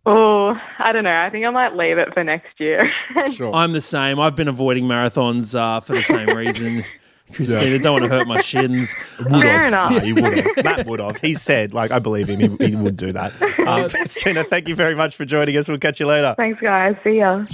Oh, 0.09 0.55
I 0.78 0.93
don't 0.93 1.02
know. 1.05 1.11
I 1.16 1.31
think 1.31 1.45
I 1.45 1.50
might 1.50 1.75
leave 1.76 1.99
it 1.99 2.14
for 2.14 2.23
next 2.23 2.61
year. 2.61 2.90
I'm 3.52 3.73
the 3.73 3.81
same. 3.81 4.21
I've 4.21 4.37
been 4.37 4.47
avoiding 4.49 4.85
marathons 4.85 5.59
uh, 5.59 5.81
for 5.81 5.97
the 5.97 6.02
same 6.02 6.28
reason. 6.28 6.85
Christina, 7.33 7.78
don't 7.78 8.00
want 8.00 8.04
to 8.04 8.09
hurt 8.09 8.26
my 8.26 8.40
shins. 8.40 8.95
Fair 9.16 9.66
enough. 9.66 9.92
Yeah, 9.92 10.00
he 10.00 10.12
would 10.12 10.38
have. 10.38 10.56
Matt 10.64 10.87
would 10.87 11.00
have. 11.00 11.18
He 11.18 11.35
said, 11.35 11.75
like, 11.75 11.90
I 11.90 11.99
believe 11.99 12.28
him. 12.28 12.59
He, 12.59 12.68
he 12.68 12.76
would 12.76 12.97
do 12.97 13.12
that. 13.12 13.33
Um, 13.66 13.88
Christina, 13.88 14.45
thank 14.45 14.68
you 14.68 14.76
very 14.76 14.95
much 14.95 15.16
for 15.16 15.25
joining 15.25 15.56
us. 15.56 15.66
We'll 15.66 15.78
catch 15.78 15.99
you 15.99 16.06
later. 16.06 16.37
Thanks, 16.37 16.61
guys. 16.61 16.95
See 17.02 17.18
ya. 17.18 17.45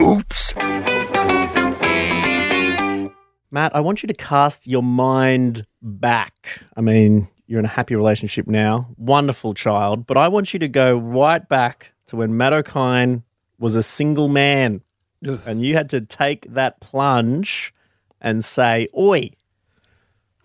Oops. 0.00 0.54
Matt, 3.50 3.76
I 3.76 3.80
want 3.80 4.02
you 4.02 4.06
to 4.06 4.14
cast 4.14 4.66
your 4.66 4.82
mind 4.82 5.66
back. 5.82 6.62
I 6.74 6.80
mean, 6.80 7.28
you're 7.46 7.58
in 7.58 7.66
a 7.66 7.68
happy 7.68 7.94
relationship 7.94 8.46
now, 8.46 8.88
wonderful 8.96 9.52
child, 9.52 10.06
but 10.06 10.16
I 10.16 10.28
want 10.28 10.54
you 10.54 10.58
to 10.60 10.68
go 10.68 10.96
right 10.96 11.46
back 11.46 11.92
to 12.06 12.16
when 12.16 12.36
Matt 12.36 12.54
O'Kine 12.54 13.24
was 13.58 13.76
a 13.76 13.82
single 13.82 14.28
man 14.28 14.80
and 15.44 15.62
you 15.64 15.74
had 15.74 15.90
to 15.90 16.00
take 16.00 16.46
that 16.52 16.80
plunge 16.80 17.74
and 18.20 18.44
say, 18.44 18.88
Oi, 18.96 19.30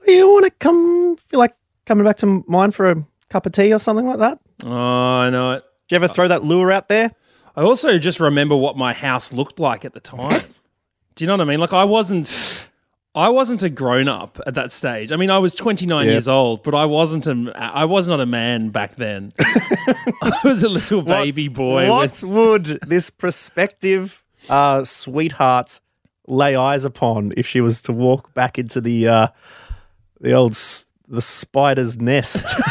do 0.05 0.11
you 0.11 0.29
want 0.29 0.45
to 0.45 0.51
come, 0.51 1.15
feel 1.17 1.39
like 1.39 1.55
coming 1.85 2.05
back 2.05 2.17
to 2.17 2.43
mine 2.47 2.71
for 2.71 2.89
a 2.91 3.05
cup 3.29 3.45
of 3.45 3.51
tea 3.51 3.71
or 3.73 3.79
something 3.79 4.05
like 4.07 4.19
that? 4.19 4.39
Oh, 4.65 4.71
I 4.71 5.29
know 5.29 5.51
it. 5.53 5.63
Do 5.87 5.95
you 5.95 5.97
ever 5.97 6.07
throw 6.07 6.27
that 6.27 6.43
lure 6.43 6.71
out 6.71 6.87
there? 6.89 7.11
I 7.55 7.63
also 7.63 7.97
just 7.97 8.19
remember 8.19 8.55
what 8.55 8.77
my 8.77 8.93
house 8.93 9.33
looked 9.33 9.59
like 9.59 9.83
at 9.85 9.93
the 9.93 9.99
time. 9.99 10.41
Do 11.15 11.23
you 11.23 11.27
know 11.27 11.33
what 11.33 11.41
I 11.41 11.45
mean? 11.45 11.59
Like 11.59 11.73
I 11.73 11.83
wasn't 11.83 12.33
I 13.13 13.27
wasn't 13.27 13.61
a 13.61 13.69
grown 13.69 14.07
up 14.07 14.39
at 14.47 14.55
that 14.55 14.71
stage. 14.71 15.11
I 15.11 15.17
mean, 15.17 15.29
I 15.29 15.37
was 15.37 15.53
29 15.53 16.05
Yeah. 16.05 16.11
years 16.13 16.29
old, 16.29 16.63
but 16.63 16.73
I 16.73 16.85
wasn't 16.85 17.27
a 17.27 17.51
I 17.55 17.83
was 17.83 18.07
not 18.07 18.21
a 18.21 18.25
man 18.25 18.69
back 18.69 18.95
then. 18.95 19.33
I 19.39 20.39
was 20.45 20.63
a 20.63 20.69
little 20.69 21.01
baby 21.01 21.49
boy 21.49 21.89
What 21.89 22.11
with 22.11 22.23
would 22.23 22.65
this 22.87 23.09
prospective 23.09 24.23
uh, 24.49 24.83
sweetheart 24.83 25.79
lay 26.27 26.55
eyes 26.55 26.85
upon 26.85 27.33
if 27.37 27.45
she 27.47 27.61
was 27.61 27.81
to 27.83 27.91
walk 27.91 28.33
back 28.33 28.57
into 28.59 28.79
the 28.81 29.07
uh, 29.07 29.27
the 30.19 30.33
old 30.33 30.51
s- 30.53 30.87
the 31.07 31.21
spider's 31.21 31.99
nest. 31.99 32.55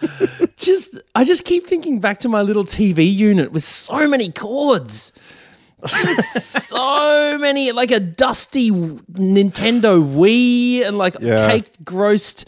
just 0.56 0.98
I 1.14 1.24
just 1.24 1.44
keep 1.44 1.66
thinking 1.66 2.00
back 2.00 2.20
to 2.20 2.28
my 2.28 2.42
little 2.42 2.64
TV 2.64 3.12
unit 3.12 3.52
with 3.52 3.64
so 3.64 4.08
many 4.08 4.30
cords. 4.30 5.12
There 5.90 6.04
was 6.06 6.26
so 6.44 7.38
many, 7.38 7.72
like 7.72 7.90
a 7.90 8.00
dusty 8.00 8.70
Nintendo 8.70 10.02
Wii 10.02 10.86
and 10.86 10.98
like 10.98 11.16
Yeah. 11.20 11.48
caked, 11.48 11.82
grossed 11.84 12.44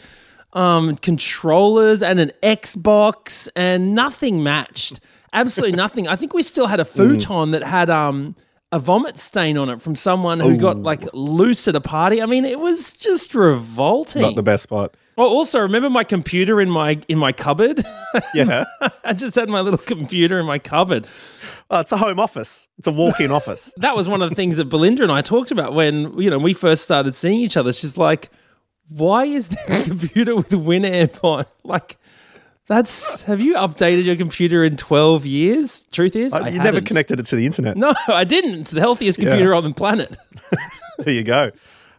um, 0.53 0.97
controllers 0.97 2.03
and 2.03 2.21
an 2.21 2.33
Xbox, 2.43 3.49
and 3.57 3.95
nothing 3.95 4.43
matched. 4.43 5.01
Absolutely 5.33 5.77
nothing. 5.77 6.09
I 6.09 6.17
think 6.17 6.35
we 6.35 6.43
still 6.43 6.67
had 6.67 6.81
a 6.81 6.85
futon 6.85 7.53
that 7.53 7.63
had 7.63 7.89
um, 7.91 8.37
a 8.71 8.79
vomit 8.79 9.19
stain 9.19 9.57
on 9.57 9.69
it 9.71 9.81
from 9.81 9.97
someone 9.97 10.41
who 10.41 10.57
got 10.57 10.79
like 10.83 11.03
loose 11.15 11.69
at 11.69 11.75
a 11.75 11.81
party. 11.81 12.21
I 12.23 12.27
mean, 12.27 12.45
it 12.45 12.61
was 12.61 12.93
just 12.95 13.35
revolting. 13.35 14.23
Not 14.23 14.35
the 14.35 14.43
best 14.43 14.65
spot. 14.65 14.95
Well, 15.17 15.29
also 15.29 15.61
remember 15.61 15.91
my 15.91 16.05
computer 16.05 16.61
in 16.61 16.71
my 16.71 16.99
in 17.09 17.19
my 17.19 17.33
cupboard? 17.33 17.85
Yeah. 18.35 18.65
I 19.05 19.15
just 19.15 19.35
had 19.37 19.49
my 19.49 19.61
little 19.61 19.79
computer 19.79 20.39
in 20.39 20.45
my 20.45 20.59
cupboard. 20.59 21.07
Oh, 21.71 21.81
it's 21.81 21.93
a 21.93 21.97
home 21.97 22.21
office. 22.21 22.69
It's 22.77 22.87
a 22.87 22.93
walk-in 22.93 23.31
office. 23.41 23.73
That 23.79 23.97
was 23.97 24.07
one 24.07 24.21
of 24.21 24.29
the 24.29 24.37
things 24.37 24.59
that 24.59 24.67
Belinda 24.67 25.03
and 25.03 25.11
I 25.11 25.23
talked 25.23 25.51
about 25.51 25.73
when 25.75 26.19
you 26.19 26.29
know 26.29 26.39
we 26.39 26.53
first 26.53 26.83
started 26.83 27.15
seeing 27.15 27.41
each 27.41 27.57
other. 27.57 27.73
She's 27.73 27.97
like, 27.97 28.29
"Why 28.89 29.25
is 29.25 29.49
there 29.49 29.65
a 29.81 29.83
computer 29.85 30.37
with 30.37 30.51
Winamp 30.51 31.25
on?" 31.25 31.47
Like, 31.65 31.97
that's 32.69 33.23
have 33.23 33.41
you 33.41 33.55
updated 33.55 34.05
your 34.05 34.17
computer 34.17 34.65
in 34.65 34.77
twelve 34.77 35.27
years? 35.27 35.85
Truth 35.93 36.17
is, 36.17 36.33
I 36.33 36.49
you 36.49 36.59
never 36.59 36.65
hadn't. 36.65 36.85
connected 36.87 37.21
it 37.21 37.27
to 37.27 37.37
the 37.37 37.47
internet. 37.47 37.77
No, 37.77 37.95
I 38.09 38.25
didn't. 38.25 38.61
It's 38.61 38.71
the 38.71 38.81
healthiest 38.81 39.19
computer 39.19 39.55
on 39.55 39.65
the 39.65 39.73
planet. 39.73 40.17
There 40.99 41.15
you 41.15 41.25
go. 41.25 41.51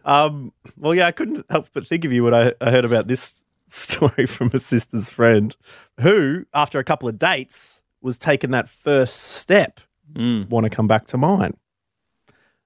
Um, 0.04 0.52
well, 0.78 0.94
yeah, 0.94 1.06
I 1.06 1.12
couldn't 1.12 1.44
help 1.50 1.66
but 1.74 1.86
think 1.86 2.04
of 2.04 2.12
you 2.12 2.24
when 2.24 2.32
I, 2.32 2.52
I 2.60 2.70
heard 2.70 2.84
about 2.84 3.08
this 3.08 3.44
story 3.68 4.24
from 4.26 4.50
a 4.54 4.58
sister's 4.58 5.10
friend 5.10 5.54
who, 6.00 6.46
after 6.54 6.78
a 6.78 6.84
couple 6.84 7.08
of 7.08 7.18
dates, 7.18 7.82
was 8.00 8.18
taking 8.18 8.52
that 8.52 8.68
first 8.68 9.16
step. 9.20 9.80
Want 10.16 10.64
to 10.64 10.70
come 10.70 10.86
back 10.86 11.06
to 11.08 11.18
mine. 11.18 11.56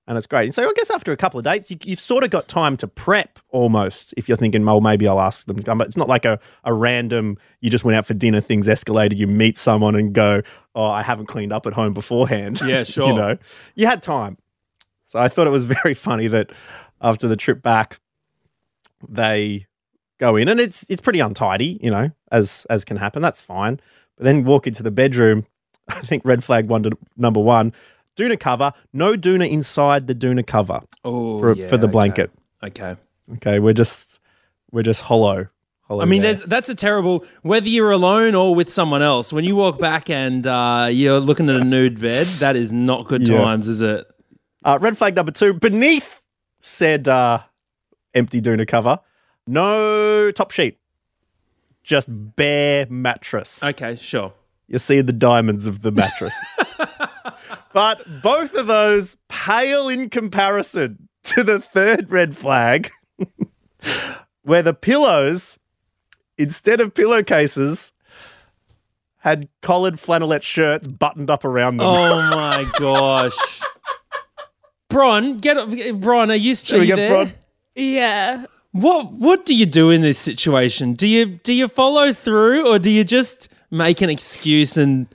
And 0.09 0.17
it's 0.17 0.27
great. 0.27 0.45
And 0.45 0.55
so 0.55 0.67
I 0.67 0.73
guess 0.75 0.91
after 0.91 1.12
a 1.12 1.19
couple 1.19 1.38
of 1.38 1.45
dates, 1.45 1.71
you, 1.71 1.77
you've 1.85 2.00
sort 2.00 2.25
of 2.25 2.31
got 2.31 2.49
time 2.49 2.79
to 2.79 2.88
prep 2.88 3.38
almost 3.50 4.15
if 4.17 4.27
you're 4.27 4.38
thinking, 4.38 4.65
well, 4.65 4.81
maybe 4.81 5.07
I'll 5.07 5.21
ask 5.21 5.47
them 5.47 5.59
to 5.59 5.62
come. 5.62 5.77
But 5.77 5.87
it's 5.87 5.99
not 5.99 6.09
like 6.09 6.25
a, 6.25 6.41
a 6.65 6.73
random, 6.73 7.37
you 7.61 7.69
just 7.69 7.85
went 7.85 7.95
out 7.95 8.07
for 8.07 8.15
dinner, 8.15 8.41
things 8.41 8.67
escalated, 8.67 9.19
you 9.19 9.27
meet 9.27 9.59
someone 9.59 9.95
and 9.95 10.15
go, 10.15 10.41
oh, 10.75 10.87
I 10.87 11.03
haven't 11.03 11.27
cleaned 11.27 11.53
up 11.53 11.67
at 11.67 11.75
home 11.75 11.93
beforehand. 11.93 12.59
Yeah, 12.65 12.83
sure. 12.85 13.09
you 13.09 13.12
know, 13.12 13.37
you 13.75 13.87
had 13.87 14.03
time. 14.03 14.38
So 15.05 15.19
I 15.19 15.29
thought 15.29 15.47
it 15.47 15.50
was 15.50 15.65
very 15.83 15.93
funny 15.93 16.27
that 16.29 16.50
after 17.03 17.29
the 17.29 17.37
trip 17.37 17.62
back, 17.62 18.00
they 19.07 19.67
go 20.19 20.37
in 20.37 20.49
and 20.49 20.59
it's 20.59 20.88
it's 20.88 21.03
pretty 21.03 21.21
untidy, 21.21 21.79
you 21.83 21.91
know, 21.91 22.11
as 22.33 22.67
as 22.71 22.83
can 22.83 22.97
happen. 22.97 23.21
That's 23.21 23.43
fine. 23.43 23.79
But 24.17 24.25
then 24.25 24.45
walk 24.45 24.67
into 24.67 24.83
the 24.83 24.91
bedroom. 24.91 25.47
I 25.88 26.00
think 26.00 26.25
red 26.25 26.43
flag 26.43 26.69
one 26.69 26.83
to 26.85 26.91
number 27.17 27.41
one. 27.41 27.75
Doona 28.19 28.39
cover, 28.39 28.73
no 28.93 29.15
Doona 29.15 29.49
inside 29.49 30.07
the 30.09 30.15
Doona 30.15 30.47
cover 30.47 30.81
Oh, 31.05 31.39
for 31.41 31.55
yeah, 31.55 31.69
for 31.69 31.77
the 31.77 31.89
blanket. 31.89 32.31
Okay. 32.63 32.97
Okay, 33.35 33.59
we're 33.61 33.73
just 33.75 34.21
we're 34.73 34.83
just 34.83 35.03
hollow. 35.03 35.49
hollow 35.83 36.03
I 36.03 36.07
mean, 36.07 36.23
that's 36.23 36.69
a 36.69 36.75
terrible. 36.75 37.25
Whether 37.43 37.69
you're 37.69 37.91
alone 37.93 38.35
or 38.35 38.55
with 38.55 38.73
someone 38.73 39.03
else, 39.03 39.33
when 39.33 39.45
you 39.45 39.55
walk 39.57 39.79
back 39.79 40.11
and 40.11 40.47
uh, 40.47 40.89
you're 40.91 41.21
looking 41.21 41.49
at 41.49 41.57
a 41.57 41.65
nude 41.65 42.01
bed, 42.01 42.27
that 42.41 42.57
is 42.57 42.73
not 42.73 43.07
good 43.07 43.27
Yeah. 43.29 43.39
times, 43.39 43.69
is 43.69 43.81
it? 43.81 44.07
Uh, 44.65 44.79
red 44.81 44.99
flag 44.99 45.15
number 45.15 45.31
two, 45.33 45.55
beneath 45.55 46.21
said 46.61 47.07
uh, 47.07 47.39
empty 48.15 48.41
Doona 48.41 48.67
cover, 48.67 48.99
no 49.47 50.31
top 50.33 50.51
sheet, 50.51 50.79
just 51.85 52.09
bare 52.11 52.87
mattress. 52.91 53.63
Okay, 53.63 53.97
sure. 53.97 54.33
You 54.67 54.79
see 54.79 55.01
the 55.01 55.13
diamonds 55.13 55.67
of 55.67 55.81
the 55.83 55.93
mattress. 55.93 56.35
but 57.73 58.23
both 58.23 58.54
of 58.54 58.66
those 58.66 59.16
pale 59.28 59.88
in 59.88 60.11
comparison 60.11 61.08
to 61.25 61.44
the 61.44 61.61
third 61.61 62.11
red 62.11 62.37
flag, 62.37 62.90
where 64.42 64.62
the 64.62 64.75
pillows, 64.75 65.58
instead 66.37 66.80
of 66.80 66.94
pillowcases, 66.94 67.92
had 69.18 69.49
collared 69.62 69.94
flannelette 69.94 70.42
shirts 70.42 70.87
buttoned 70.87 71.30
up 71.30 71.44
around 71.44 71.78
them. 71.78 71.87
Oh 71.87 72.23
my 72.30 72.70
gosh. 72.78 73.37
Bron, 74.88 75.38
get 75.38 75.58
up. 75.58 75.68
Bron, 76.00 76.30
are 76.30 76.35
you, 76.35 76.54
Should 76.54 76.76
are 76.76 76.78
we 76.80 76.87
you 76.87 76.97
get 76.97 76.97
there? 76.97 77.08
Bron? 77.08 77.32
Yeah. 77.75 78.47
What 78.73 79.12
What 79.12 79.44
do 79.44 79.54
you 79.54 79.66
do 79.66 79.90
in 79.90 80.02
this 80.02 80.18
situation? 80.18 80.94
Do 80.94 81.06
you 81.06 81.26
do 81.26 81.52
you 81.52 81.68
follow 81.68 82.12
through 82.12 82.66
or 82.68 82.78
do 82.78 82.90
you 82.90 83.04
just 83.04 83.49
make 83.70 84.00
an 84.00 84.11
excuse 84.11 84.76
and 84.76 85.06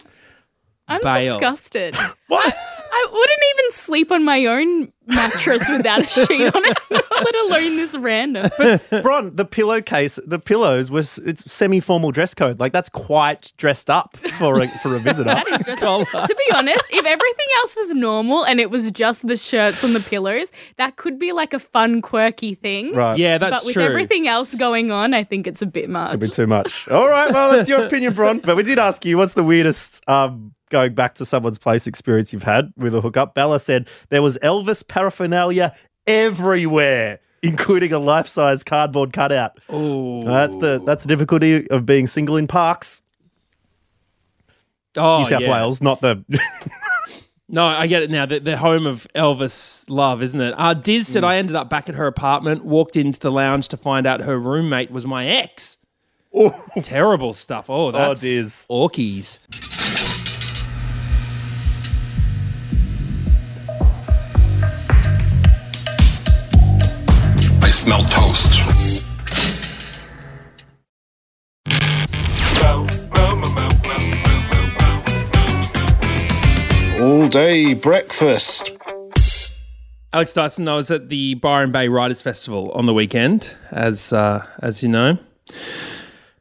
I'm 0.88 1.02
Bail. 1.02 1.36
disgusted. 1.40 1.96
What? 2.28 2.56
I 2.56 3.08
wouldn't 3.12 3.42
even 3.54 3.72
sleep 3.72 4.12
on 4.12 4.25
my 4.25 4.46
own 4.46 4.92
mattress 5.06 5.62
without 5.70 6.02
a 6.02 6.06
sheet 6.06 6.56
on 6.56 6.66
it, 6.66 6.78
let 6.90 7.36
alone 7.46 7.75
this 7.75 7.96
random. 7.96 8.50
Bron, 9.04 9.36
the 9.36 9.46
pillowcase, 9.46 10.18
the 10.25 10.40
pillows 10.40 10.90
was 10.90 11.20
it's 11.20 11.52
semi-formal 11.52 12.12
dress 12.12 12.34
code. 12.34 12.60
Like 12.60 12.72
that's 12.72 12.90
quite 12.90 13.54
dressed 13.58 13.92
up 13.92 14.18
for 14.18 14.63
a 14.63 14.68
for 14.80 14.96
a 14.96 15.00
visitor. 15.00 15.30
That 15.30 15.48
is 15.48 15.63
just 15.63 15.82
to 15.82 16.36
be 16.36 16.56
honest, 16.56 16.86
if 16.90 17.06
everything 17.06 17.48
else 17.58 17.75
was 17.75 17.94
normal 17.94 18.46
and 18.46 18.60
it 18.60 18.72
was 18.72 18.90
just 18.90 19.28
the 19.28 19.36
shirts 19.36 19.84
on 19.84 19.94
the 19.94 20.00
pillows, 20.00 20.52
that 20.78 20.96
could 20.96 21.20
be 21.20 21.34
like 21.34 21.54
a 21.54 21.60
fun, 21.60 22.02
quirky 22.02 22.56
thing. 22.56 22.94
right. 22.96 23.20
yeah, 23.20 23.38
that's 23.38 23.52
true. 23.52 23.60
but 23.60 23.66
with 23.66 23.74
true. 23.74 23.84
everything 23.84 24.28
else 24.28 24.56
going 24.56 24.90
on, 24.90 25.13
I 25.13 25.24
think 25.24 25.46
it's 25.46 25.62
a 25.62 25.68
bit 25.68 25.88
much. 25.88 26.16
A 26.16 26.18
bit 26.18 26.34
too 26.34 26.48
much. 26.48 26.88
All 26.88 27.08
right, 27.08 27.32
well, 27.32 27.52
that's 27.52 27.70
your 27.70 27.86
opinion, 27.86 28.13
Bron. 28.13 28.40
But 28.40 28.56
we 28.56 28.63
did 28.63 28.80
ask 28.80 29.06
you, 29.06 29.18
what's 29.20 29.34
the 29.34 29.44
weirdest 29.44 30.02
um, 30.10 30.56
going 30.74 30.94
back 30.94 31.15
to 31.15 31.25
someone's 31.25 31.58
place 31.58 31.88
experience 31.88 32.34
you've 32.34 32.44
had 32.44 32.74
with 32.75 32.94
a 32.94 33.00
hookup? 33.00 33.34
Bella 33.34 33.60
said 33.62 33.88
there 34.10 34.22
was 34.22 34.38
Elvis 34.39 34.86
paraphernalia 34.86 35.74
everywhere, 36.08 37.20
including 37.42 37.94
a 37.94 38.00
life-size 38.00 38.63
cardboard 38.63 39.13
cutout. 39.13 39.60
Oh, 39.70 40.22
That's 40.24 40.56
the 40.58 40.82
that's 40.86 41.03
the 41.03 41.08
difficulty 41.08 41.70
of 41.70 41.86
being 41.86 42.08
single 42.08 42.36
in 42.36 42.48
Parkes, 42.48 43.01
oh, 44.98 45.20
New 45.20 45.25
South 45.25 45.42
yeah. 45.42 45.51
Wales, 45.51 45.82
not 45.82 46.01
the. 46.01 46.24
No, 47.50 47.63
I 47.65 47.86
get 47.86 48.01
it 48.01 48.10
now. 48.10 48.25
The, 48.25 48.39
the 48.39 48.58
home 48.58 48.88
of 48.88 49.06
Elvis 49.13 49.86
love, 49.88 50.24
isn't 50.24 50.42
it? 50.42 50.56
Uh, 50.58 50.74
Diz 50.74 51.08
Mm. 51.08 51.12
said 51.12 51.24
I 51.24 51.36
ended 51.36 51.56
up 51.56 51.70
back 51.70 51.88
at 51.88 51.94
her 51.94 52.08
apartment, 52.08 52.65
walked 52.65 52.96
into 52.96 53.20
the 53.20 53.32
lounge 53.32 53.68
to 53.68 53.77
find 53.77 54.08
out 54.08 54.22
her 54.22 54.39
roommate 54.39 54.89
was 54.89 55.06
my 55.06 55.27
ex. 55.27 55.77
Terrible 56.82 57.32
stuff. 57.34 57.70
Oh, 57.70 57.92
that's 57.92 58.22
Diz. 58.22 58.65
Orkies. 58.72 59.38
Day 77.34 77.74
breakfast. 77.74 78.78
Alex 80.13 80.34
Dyson, 80.34 80.68
I 80.68 80.75
was 80.75 80.92
at 80.92 81.10
the 81.10 81.34
Byron 81.34 81.72
Bay 81.72 81.88
Writers 81.88 82.22
Festival 82.22 82.72
on 82.74 82.86
the 82.86 82.94
weekend, 82.94 83.56
as 83.72 84.13
uh, 84.13 84.46
as 84.60 84.84
you 84.84 84.90
know. 84.90 85.18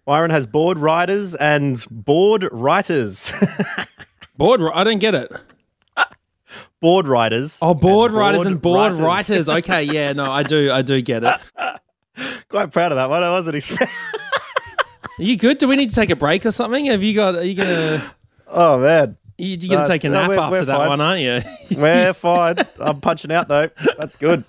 Byron 0.04 0.30
has 0.30 0.46
board 0.46 0.76
riders 0.76 1.34
and 1.34 1.82
board 1.90 2.46
writers. 2.52 3.32
Board, 4.36 4.60
I 4.74 4.82
don't 4.82 4.98
get 4.98 5.14
it. 5.14 5.30
board 6.80 7.06
riders. 7.06 7.58
Oh, 7.62 7.74
board 7.74 8.10
and 8.10 8.18
writers 8.18 8.46
and 8.46 8.60
board 8.60 8.92
writers. 8.92 9.00
writers. 9.00 9.48
Okay, 9.48 9.84
yeah, 9.84 10.12
no, 10.14 10.24
I 10.24 10.42
do, 10.42 10.72
I 10.72 10.82
do 10.82 11.00
get 11.02 11.22
it. 11.22 11.40
Quite 12.48 12.72
proud 12.72 12.92
of 12.92 12.96
that 12.96 13.08
one. 13.10 13.22
I 13.22 13.30
wasn't 13.30 13.56
expecting. 13.56 13.88
Are 13.88 15.22
you 15.22 15.36
good? 15.36 15.58
Do 15.58 15.68
we 15.68 15.76
need 15.76 15.90
to 15.90 15.94
take 15.94 16.10
a 16.10 16.16
break 16.16 16.44
or 16.46 16.50
something? 16.50 16.86
Have 16.86 17.02
you 17.02 17.14
got? 17.14 17.36
Are 17.36 17.44
you 17.44 17.54
gonna? 17.54 18.14
Oh 18.54 18.78
man, 18.78 19.16
You, 19.42 19.56
you're 19.60 19.70
gonna 19.70 19.82
Uh, 19.82 19.86
take 19.88 20.04
a 20.04 20.08
no, 20.08 20.20
nap 20.20 20.28
we're- 20.28 20.40
after 20.40 20.64
that 20.66 20.88
one, 20.88 21.00
aren't 21.00 21.20
you? 21.20 21.40
we're 21.76 22.12
fine. 22.12 22.56
I'm 22.78 23.00
punching 23.00 23.32
out 23.32 23.48
though. 23.48 23.70
That's 23.98 24.14
good. 24.16 24.44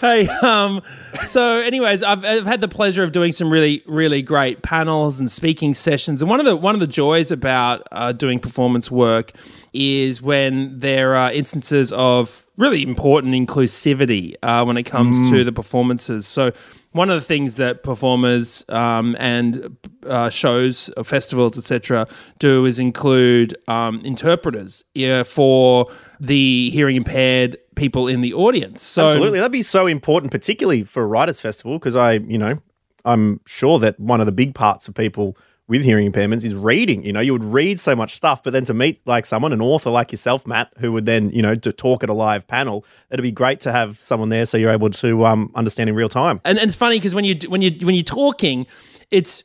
Hey, 0.00 0.26
um, 0.42 0.82
so 1.26 1.60
anyways, 1.60 2.02
I've, 2.02 2.24
I've 2.24 2.44
had 2.44 2.60
the 2.60 2.68
pleasure 2.68 3.02
of 3.04 3.12
doing 3.12 3.30
some 3.32 3.50
really, 3.50 3.82
really 3.86 4.20
great 4.20 4.60
panels 4.62 5.20
and 5.20 5.30
speaking 5.30 5.72
sessions. 5.72 6.20
And 6.20 6.28
one 6.28 6.40
of 6.40 6.44
the 6.46 6.56
one 6.56 6.74
of 6.74 6.80
the 6.80 6.86
joys 6.88 7.30
about 7.30 7.86
uh, 7.92 8.10
doing 8.12 8.40
performance 8.40 8.90
work 8.90 9.32
is 9.72 10.20
when 10.20 10.80
there 10.80 11.14
are 11.14 11.32
instances 11.32 11.92
of 11.92 12.46
really 12.58 12.82
important 12.82 13.34
inclusivity 13.34 14.34
uh, 14.42 14.64
when 14.64 14.76
it 14.76 14.82
comes 14.82 15.30
to 15.30 15.44
the 15.44 15.52
performances. 15.52 16.26
So 16.26 16.50
one 16.92 17.10
of 17.10 17.20
the 17.20 17.26
things 17.26 17.56
that 17.56 17.82
performers 17.82 18.64
um, 18.68 19.16
and 19.18 19.76
uh, 20.06 20.30
shows, 20.30 20.90
uh, 20.96 21.02
festivals, 21.02 21.58
etc., 21.58 22.06
do 22.38 22.64
is 22.64 22.78
include 22.78 23.56
um, 23.68 24.00
interpreters 24.00 24.84
yeah, 24.94 25.22
for 25.22 25.90
the 26.20 26.70
hearing 26.70 26.96
impaired 26.96 27.58
people 27.74 28.08
in 28.08 28.22
the 28.22 28.32
audience. 28.32 28.82
So 28.82 29.06
Absolutely, 29.06 29.38
that'd 29.38 29.52
be 29.52 29.62
so 29.62 29.86
important, 29.86 30.32
particularly 30.32 30.84
for 30.84 31.02
a 31.02 31.06
writers' 31.06 31.40
festival, 31.40 31.78
because 31.78 31.96
I, 31.96 32.12
you 32.12 32.38
know, 32.38 32.56
I'm 33.04 33.40
sure 33.46 33.78
that 33.78 34.00
one 34.00 34.20
of 34.20 34.26
the 34.26 34.32
big 34.32 34.54
parts 34.54 34.88
of 34.88 34.94
people 34.94 35.36
with 35.68 35.82
hearing 35.82 36.10
impairments 36.10 36.44
is 36.44 36.54
reading. 36.54 37.04
You 37.04 37.12
know, 37.12 37.20
you 37.20 37.32
would 37.32 37.44
read 37.44 37.80
so 37.80 37.96
much 37.96 38.14
stuff, 38.14 38.42
but 38.42 38.52
then 38.52 38.64
to 38.66 38.74
meet 38.74 39.00
like 39.06 39.26
someone, 39.26 39.52
an 39.52 39.60
author 39.60 39.90
like 39.90 40.12
yourself, 40.12 40.46
Matt, 40.46 40.72
who 40.78 40.92
would 40.92 41.06
then, 41.06 41.30
you 41.30 41.42
know, 41.42 41.54
to 41.56 41.72
talk 41.72 42.04
at 42.04 42.08
a 42.08 42.14
live 42.14 42.46
panel, 42.46 42.84
it'd 43.10 43.22
be 43.22 43.32
great 43.32 43.58
to 43.60 43.72
have 43.72 44.00
someone 44.00 44.28
there 44.28 44.46
so 44.46 44.56
you're 44.56 44.70
able 44.70 44.90
to 44.90 45.26
um, 45.26 45.50
understand 45.54 45.90
in 45.90 45.96
real 45.96 46.08
time. 46.08 46.40
and, 46.44 46.58
and 46.58 46.68
it's 46.68 46.76
funny 46.76 46.96
because 46.96 47.14
when 47.14 47.24
you 47.24 47.36
when 47.48 47.62
you 47.62 47.76
when 47.84 47.94
you're 47.94 48.04
talking, 48.04 48.66
it's 49.10 49.42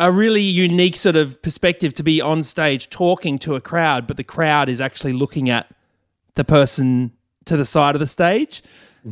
a 0.00 0.10
really 0.10 0.42
unique 0.42 0.96
sort 0.96 1.16
of 1.16 1.40
perspective 1.42 1.94
to 1.94 2.02
be 2.02 2.20
on 2.20 2.42
stage 2.42 2.90
talking 2.90 3.38
to 3.38 3.54
a 3.54 3.60
crowd, 3.60 4.06
but 4.06 4.16
the 4.16 4.24
crowd 4.24 4.68
is 4.68 4.80
actually 4.80 5.12
looking 5.12 5.48
at 5.48 5.72
the 6.34 6.44
person 6.44 7.12
to 7.44 7.56
the 7.56 7.64
side 7.64 7.94
of 7.94 8.00
the 8.00 8.06
stage. 8.06 8.62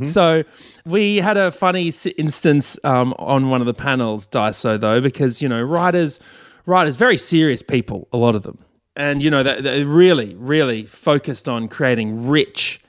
So 0.00 0.42
we 0.86 1.18
had 1.18 1.36
a 1.36 1.50
funny 1.50 1.92
instance 2.16 2.78
um, 2.82 3.14
on 3.18 3.50
one 3.50 3.60
of 3.60 3.66
the 3.66 3.74
panels, 3.74 4.26
Dyso, 4.26 4.80
though, 4.80 5.02
because 5.02 5.42
you 5.42 5.48
know 5.50 5.62
writers, 5.62 6.18
writers, 6.66 6.96
very 6.96 7.18
serious 7.18 7.62
people, 7.62 8.08
a 8.12 8.16
lot 8.16 8.34
of 8.34 8.42
them, 8.42 8.58
and 8.96 9.22
you 9.22 9.30
know 9.30 9.42
they- 9.42 9.60
they're 9.60 9.86
really, 9.86 10.34
really 10.36 10.84
focused 10.84 11.48
on 11.48 11.68
creating 11.68 12.28
rich, 12.28 12.80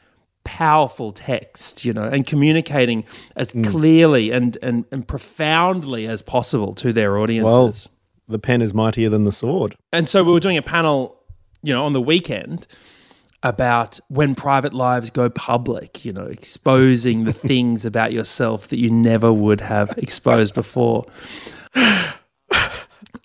powerful 0.44 1.12
text, 1.12 1.86
you 1.86 1.94
know, 1.94 2.04
and 2.04 2.26
communicating 2.26 3.04
as 3.36 3.52
mm. 3.54 3.66
clearly 3.66 4.32
and, 4.32 4.58
and 4.62 4.86
and 4.92 5.08
profoundly 5.08 6.08
as 6.08 6.22
possible 6.22 6.74
to 6.76 6.94
their 6.94 7.18
audiences. 7.18 7.90
Well, 7.90 7.94
the 8.28 8.40
pen 8.40 8.62
is 8.62 8.74
mightier 8.74 9.10
than 9.10 9.26
the 9.26 9.32
sword. 9.32 9.76
And 9.92 10.08
so 10.08 10.24
we 10.24 10.32
were 10.32 10.40
doing 10.40 10.58
a 10.58 10.62
panel, 10.62 11.18
you 11.62 11.74
know, 11.74 11.86
on 11.86 11.94
the 11.94 12.02
weekend 12.02 12.68
about 13.44 14.00
when 14.08 14.36
private 14.36 14.74
lives 14.74 15.10
go 15.10 15.30
public, 15.30 16.06
you 16.06 16.14
know, 16.14 16.26
exposing 16.26 17.26
the 17.26 17.34
things 17.50 17.86
about 17.86 18.14
yourself 18.14 18.70
that 18.70 18.80
you 18.80 18.90
never 18.90 19.32
would 19.32 19.62
have 19.62 19.94
exposed 19.98 20.54
before. 20.54 21.06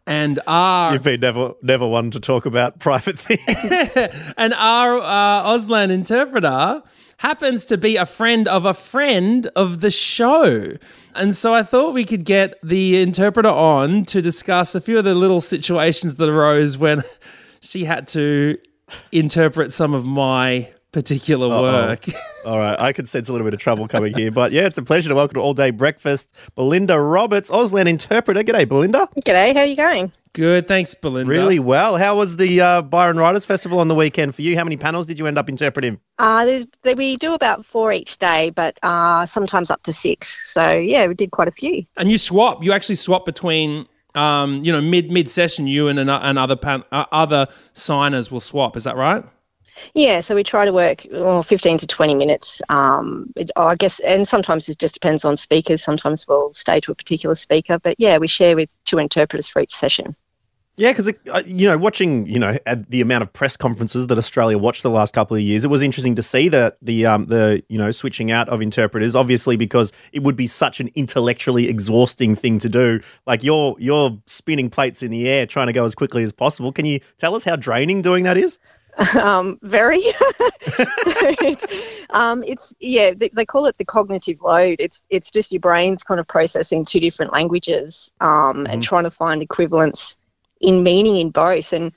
And 0.09 0.41
our 0.47 0.95
You've 0.95 1.03
been 1.03 1.21
never, 1.21 1.53
never 1.61 1.87
one 1.87 2.11
to 2.13 2.19
talk 2.19 2.47
about 2.47 2.79
private 2.81 3.19
things. 3.19 3.95
and 4.39 4.55
our 4.55 4.99
uh, 4.99 5.53
Auslan 5.53 5.91
interpreter 5.91 6.83
happens 7.19 7.67
to 7.67 7.77
be 7.77 7.97
a 7.97 8.07
friend 8.07 8.49
of 8.49 8.65
a 8.65 8.73
friend 8.73 9.49
of 9.55 9.81
the 9.81 9.91
show. 9.91 10.73
And 11.15 11.37
so 11.37 11.53
I 11.53 11.63
thought 11.63 11.93
we 11.93 12.07
could 12.07 12.25
get 12.25 12.55
the 12.63 13.03
interpreter 13.03 13.51
on 13.51 14.07
to 14.07 14.23
discuss 14.23 14.75
a 14.75 14.81
few 14.81 14.97
of 14.97 15.05
the 15.05 15.15
little 15.15 15.43
situations 15.43 16.17
that 16.17 16.29
arose 16.31 16.79
when 16.79 17.03
she 17.61 17.85
had 17.85 18.09
to 18.09 18.57
interpret 19.13 19.75
some 19.75 19.93
of 19.93 20.07
my 20.07 20.73
particular 20.99 21.49
work. 21.49 22.07
All 22.45 22.59
right, 22.59 22.79
I 22.79 22.93
could 22.93 23.07
sense 23.07 23.29
a 23.29 23.33
little 23.33 23.47
bit 23.47 23.55
of 23.55 23.61
trouble 23.61 23.87
coming 23.87 24.15
here, 24.15 24.33
but 24.33 24.51
yeah, 24.51 24.67
it's 24.67 24.79
a 24.79 24.83
pleasure 24.83 25.09
to 25.09 25.15
welcome 25.15 25.35
to 25.35 25.41
All 25.41 25.55
Day 25.55 25.71
Breakfast, 25.71 26.33
Belinda 26.57 26.99
Roberts, 27.01 27.51
Auslan 27.51 27.87
interpreter. 27.87 28.43
G'day, 28.43 28.67
Belinda. 28.67 29.09
G'day, 29.25 29.55
how 29.55 29.61
are 29.61 29.67
you 29.67 29.77
going? 29.77 30.13
Good, 30.33 30.67
thanks, 30.67 30.95
Belinda. 30.95 31.31
Really 31.31 31.61
well. 31.61 31.99
How 31.99 32.17
was 32.17 32.37
the 32.37 32.61
uh, 32.61 32.83
Byron 32.83 33.17
Writers 33.17 33.47
Festival 33.47 33.79
on 33.79 33.87
the 33.87 33.95
weekend 33.95 34.35
for 34.35 34.43
you? 34.43 34.57
How 34.57 34.65
many 34.65 34.77
panels 34.77 35.07
did 35.07 35.21
you 35.21 35.27
end 35.29 35.39
up 35.39 35.49
interpreting? 35.49 36.01
Uh, 36.19 36.63
we 36.97 37.17
do 37.17 37.33
about 37.33 37.65
four 37.65 37.93
each 37.93 38.19
day, 38.19 38.51
but 38.51 38.77
uh, 38.83 39.25
sometimes 39.25 39.71
up 39.71 39.85
to 39.85 39.93
six. 39.93 40.53
So, 40.53 40.73
yeah, 40.73 41.07
we 41.07 41.15
did 41.15 41.31
quite 41.31 41.49
a 41.49 41.53
few. 41.53 41.87
And 41.97 42.11
you 42.11 42.19
swap. 42.19 42.65
You 42.65 42.73
actually 42.73 42.97
swap 42.97 43.25
between, 43.25 43.87
um, 44.17 44.65
you 44.65 44.73
know, 44.73 44.81
mid 44.81 45.13
mid 45.13 45.31
session. 45.31 45.69
You 45.69 45.87
and 45.87 45.99
an, 46.01 46.09
and 46.09 46.39
other 46.39 46.57
pan, 46.57 46.83
uh, 46.91 47.05
other 47.13 47.47
signers 47.73 48.33
will 48.33 48.41
swap. 48.41 48.77
Is 48.77 48.83
that 48.85 48.97
right? 48.97 49.25
Yeah, 49.95 50.21
so 50.21 50.35
we 50.35 50.43
try 50.43 50.65
to 50.65 50.73
work 50.73 51.07
well, 51.11 51.43
15 51.43 51.79
to 51.79 51.87
20 51.87 52.15
minutes. 52.15 52.61
Um, 52.69 53.33
it, 53.37 53.51
I 53.57 53.75
guess, 53.75 54.01
and 54.01 54.29
sometimes 54.29 54.69
it 54.69 54.79
just 54.79 54.95
depends 54.95 55.25
on 55.25 55.37
speakers. 55.37 55.83
Sometimes 55.83 56.27
we'll 56.27 56.53
stay 56.53 56.81
to 56.81 56.93
a 56.93 56.95
particular 56.95 57.35
speaker, 57.35 57.79
but 57.79 57.97
yeah, 57.99 58.19
we 58.19 58.27
share 58.27 58.57
with 58.57 58.71
two 58.85 58.99
interpreters 58.99 59.49
for 59.49 59.61
each 59.61 59.75
session. 59.75 60.17
Yeah, 60.79 60.93
because 60.93 61.13
uh, 61.33 61.43
you 61.45 61.67
know, 61.67 61.77
watching 61.77 62.25
you 62.29 62.39
know 62.39 62.57
at 62.65 62.89
the 62.89 63.01
amount 63.01 63.23
of 63.23 63.33
press 63.33 63.57
conferences 63.57 64.07
that 64.07 64.17
Australia 64.17 64.57
watched 64.57 64.85
the 64.85 64.91
last 64.91 65.13
couple 65.13 65.37
of 65.37 65.43
years, 65.43 65.65
it 65.65 65.69
was 65.69 65.83
interesting 65.83 66.15
to 66.15 66.23
see 66.23 66.49
that 66.51 66.77
the 66.81 67.05
um, 67.05 67.27
the 67.27 67.65
you 67.69 67.77
know 67.77 67.91
switching 67.91 68.31
out 68.31 68.49
of 68.49 68.63
interpreters. 68.63 69.17
Obviously, 69.17 69.57
because 69.57 69.91
it 70.13 70.23
would 70.23 70.37
be 70.37 70.47
such 70.47 70.79
an 70.79 70.89
intellectually 70.95 71.69
exhausting 71.69 72.37
thing 72.37 72.61
to 72.61 72.69
do. 72.69 73.01
Like 73.27 73.43
you're 73.43 73.75
you're 73.81 74.17
spinning 74.27 74.71
plates 74.71 75.03
in 75.03 75.11
the 75.11 75.29
air, 75.29 75.47
trying 75.47 75.67
to 75.67 75.73
go 75.73 75.85
as 75.85 75.97
quickly 75.97 76.23
as 76.23 76.31
possible. 76.31 76.71
Can 76.71 76.87
you 76.87 77.01
tell 77.17 77.35
us 77.35 77.43
how 77.43 77.57
draining 77.57 78.01
doing 78.01 78.23
that 78.23 78.39
is? 78.39 78.61
um, 79.21 79.59
very. 79.63 80.01
it's, 80.01 81.67
um, 82.11 82.43
it's 82.45 82.75
yeah, 82.81 83.13
they, 83.15 83.29
they 83.29 83.45
call 83.45 83.67
it 83.67 83.79
the 83.79 83.85
cognitive 83.85 84.41
load. 84.43 84.77
It's 84.81 85.03
it's 85.09 85.31
just 85.31 85.53
your 85.53 85.61
brain's 85.61 86.03
kind 86.03 86.19
of 86.19 86.27
processing 86.27 86.85
two 86.85 87.01
different 87.01 87.33
languages 87.33 88.13
um, 88.21 88.67
and 88.67 88.83
trying 88.83 89.05
to 89.05 89.11
find 89.11 89.41
equivalence 89.41 90.17
in 90.61 90.83
meaning 90.83 91.17
in 91.17 91.31
both. 91.31 91.73
And 91.73 91.93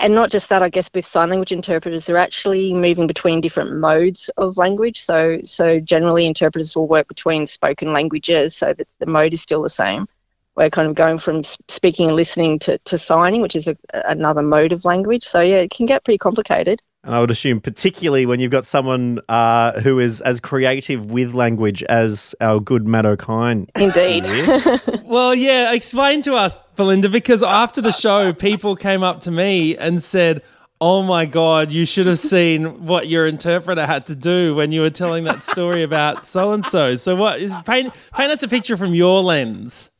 and 0.00 0.12
not 0.12 0.30
just 0.30 0.48
that, 0.48 0.62
I 0.62 0.68
guess 0.70 0.90
with 0.92 1.06
sign 1.06 1.30
language 1.30 1.52
interpreters, 1.52 2.06
they're 2.06 2.16
actually 2.16 2.74
moving 2.74 3.06
between 3.06 3.40
different 3.40 3.76
modes 3.76 4.28
of 4.36 4.56
language. 4.56 5.02
So 5.02 5.40
so 5.44 5.78
generally, 5.78 6.26
interpreters 6.26 6.74
will 6.74 6.88
work 6.88 7.06
between 7.06 7.46
spoken 7.46 7.92
languages, 7.92 8.56
so 8.56 8.72
that 8.72 8.88
the 8.98 9.06
mode 9.06 9.34
is 9.34 9.42
still 9.42 9.62
the 9.62 9.70
same. 9.70 10.08
We're 10.56 10.70
kind 10.70 10.88
of 10.88 10.94
going 10.94 11.18
from 11.18 11.42
speaking 11.42 12.08
and 12.08 12.16
listening 12.16 12.58
to, 12.60 12.78
to 12.78 12.98
signing, 12.98 13.42
which 13.42 13.56
is 13.56 13.66
a, 13.66 13.76
another 14.06 14.42
mode 14.42 14.72
of 14.72 14.84
language. 14.84 15.24
So 15.24 15.40
yeah, 15.40 15.56
it 15.56 15.70
can 15.70 15.86
get 15.86 16.04
pretty 16.04 16.18
complicated. 16.18 16.80
And 17.04 17.14
I 17.14 17.20
would 17.20 17.30
assume, 17.30 17.60
particularly 17.60 18.24
when 18.24 18.40
you've 18.40 18.50
got 18.50 18.64
someone 18.64 19.20
uh, 19.28 19.78
who 19.80 19.98
is 19.98 20.22
as 20.22 20.40
creative 20.40 21.10
with 21.10 21.34
language 21.34 21.82
as 21.84 22.34
our 22.40 22.60
good 22.60 22.86
Matt 22.86 23.04
O'Kine. 23.04 23.68
Indeed. 23.76 24.24
Well, 25.04 25.32
yeah. 25.32 25.72
Explain 25.72 26.22
to 26.22 26.34
us, 26.34 26.58
Belinda, 26.74 27.08
because 27.08 27.44
after 27.44 27.80
the 27.80 27.92
show, 27.92 28.32
people 28.32 28.74
came 28.74 29.04
up 29.04 29.20
to 29.22 29.30
me 29.30 29.76
and 29.76 30.02
said. 30.02 30.42
Oh 30.80 31.02
my 31.02 31.24
God, 31.24 31.72
you 31.72 31.86
should 31.86 32.06
have 32.06 32.18
seen 32.18 32.84
what 32.84 33.08
your 33.08 33.26
interpreter 33.26 33.86
had 33.86 34.06
to 34.06 34.16
do 34.16 34.56
when 34.56 34.72
you 34.72 34.80
were 34.80 34.90
telling 34.90 35.24
that 35.24 35.42
story 35.42 35.82
about 35.82 36.26
so 36.26 36.52
and 36.52 36.66
so. 36.66 36.96
So, 36.96 37.14
what 37.14 37.40
is 37.40 37.54
paint, 37.64 37.94
paint 38.12 38.32
us 38.32 38.42
a 38.42 38.48
picture 38.48 38.76
from 38.76 38.92
your 38.92 39.22
lens? 39.22 39.90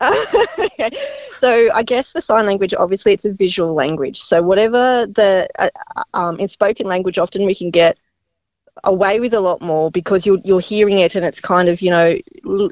okay. 0.58 0.90
So 1.38 1.70
I 1.72 1.82
guess 1.82 2.12
for 2.12 2.20
sign 2.20 2.46
language, 2.46 2.74
obviously 2.74 3.12
it's 3.12 3.24
a 3.24 3.32
visual 3.32 3.74
language. 3.74 4.20
So 4.20 4.42
whatever 4.42 5.06
the 5.06 5.48
uh, 5.58 5.70
um, 6.14 6.38
in 6.38 6.48
spoken 6.48 6.86
language, 6.86 7.18
often 7.18 7.46
we 7.46 7.54
can 7.54 7.70
get 7.70 7.98
away 8.84 9.20
with 9.20 9.34
a 9.34 9.40
lot 9.40 9.60
more 9.60 9.90
because 9.90 10.26
you're 10.26 10.40
you're 10.44 10.60
hearing 10.60 10.98
it 10.98 11.14
and 11.14 11.24
it's 11.24 11.40
kind 11.40 11.68
of 11.68 11.82
you 11.82 11.90
know 11.90 12.16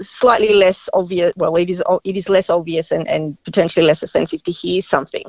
slightly 0.00 0.54
less 0.54 0.88
obvious. 0.92 1.32
Well, 1.36 1.56
it 1.56 1.70
is 1.70 1.82
it 2.04 2.16
is 2.16 2.28
less 2.28 2.50
obvious 2.50 2.90
and 2.90 3.06
and 3.06 3.42
potentially 3.44 3.86
less 3.86 4.02
offensive 4.02 4.42
to 4.44 4.52
hear 4.52 4.82
something, 4.82 5.24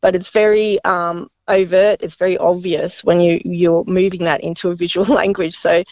but 0.00 0.14
it's 0.14 0.30
very 0.30 0.82
um, 0.84 1.30
overt. 1.48 2.02
It's 2.02 2.16
very 2.16 2.38
obvious 2.38 3.02
when 3.02 3.20
you 3.20 3.40
you're 3.44 3.84
moving 3.86 4.24
that 4.24 4.40
into 4.42 4.70
a 4.70 4.76
visual 4.76 5.06
language. 5.14 5.56
So. 5.56 5.82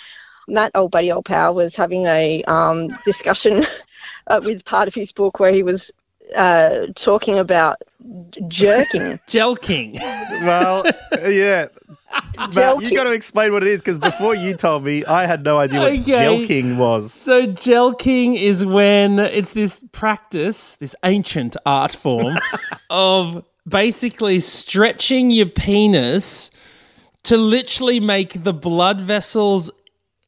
Matt, 0.50 0.70
old 0.74 0.92
buddy, 0.92 1.12
old 1.12 1.26
pal, 1.26 1.52
was 1.52 1.76
having 1.76 2.06
a 2.06 2.42
um, 2.44 2.88
discussion 3.04 3.66
uh, 4.28 4.40
with 4.42 4.64
part 4.64 4.88
of 4.88 4.94
his 4.94 5.12
book 5.12 5.40
where 5.40 5.52
he 5.52 5.62
was 5.62 5.90
uh, 6.36 6.86
talking 6.94 7.38
about 7.38 7.76
jerking. 8.48 9.18
Jelqing. 9.28 9.98
Well, 10.44 10.84
yeah. 11.28 11.68
Matt, 12.54 12.80
you 12.82 12.94
got 12.94 13.04
to 13.04 13.12
explain 13.12 13.52
what 13.52 13.62
it 13.62 13.68
is 13.68 13.80
because 13.80 13.98
before 13.98 14.34
you 14.34 14.54
told 14.54 14.84
me, 14.84 15.04
I 15.04 15.26
had 15.26 15.44
no 15.44 15.58
idea 15.58 15.80
what 15.80 15.92
Okay. 15.92 16.02
jelqing 16.24 16.76
was. 16.76 17.12
So 17.12 17.46
jelqing 17.46 18.40
is 18.40 18.64
when 18.64 19.18
it's 19.18 19.52
this 19.52 19.84
practice, 19.92 20.74
this 20.76 20.94
ancient 21.04 21.56
art 21.66 21.94
form 21.94 22.38
of 22.90 23.44
basically 23.68 24.40
stretching 24.40 25.30
your 25.30 25.46
penis 25.46 26.50
to 27.24 27.36
literally 27.36 28.00
make 28.00 28.44
the 28.44 28.54
blood 28.54 29.00
vessels 29.00 29.70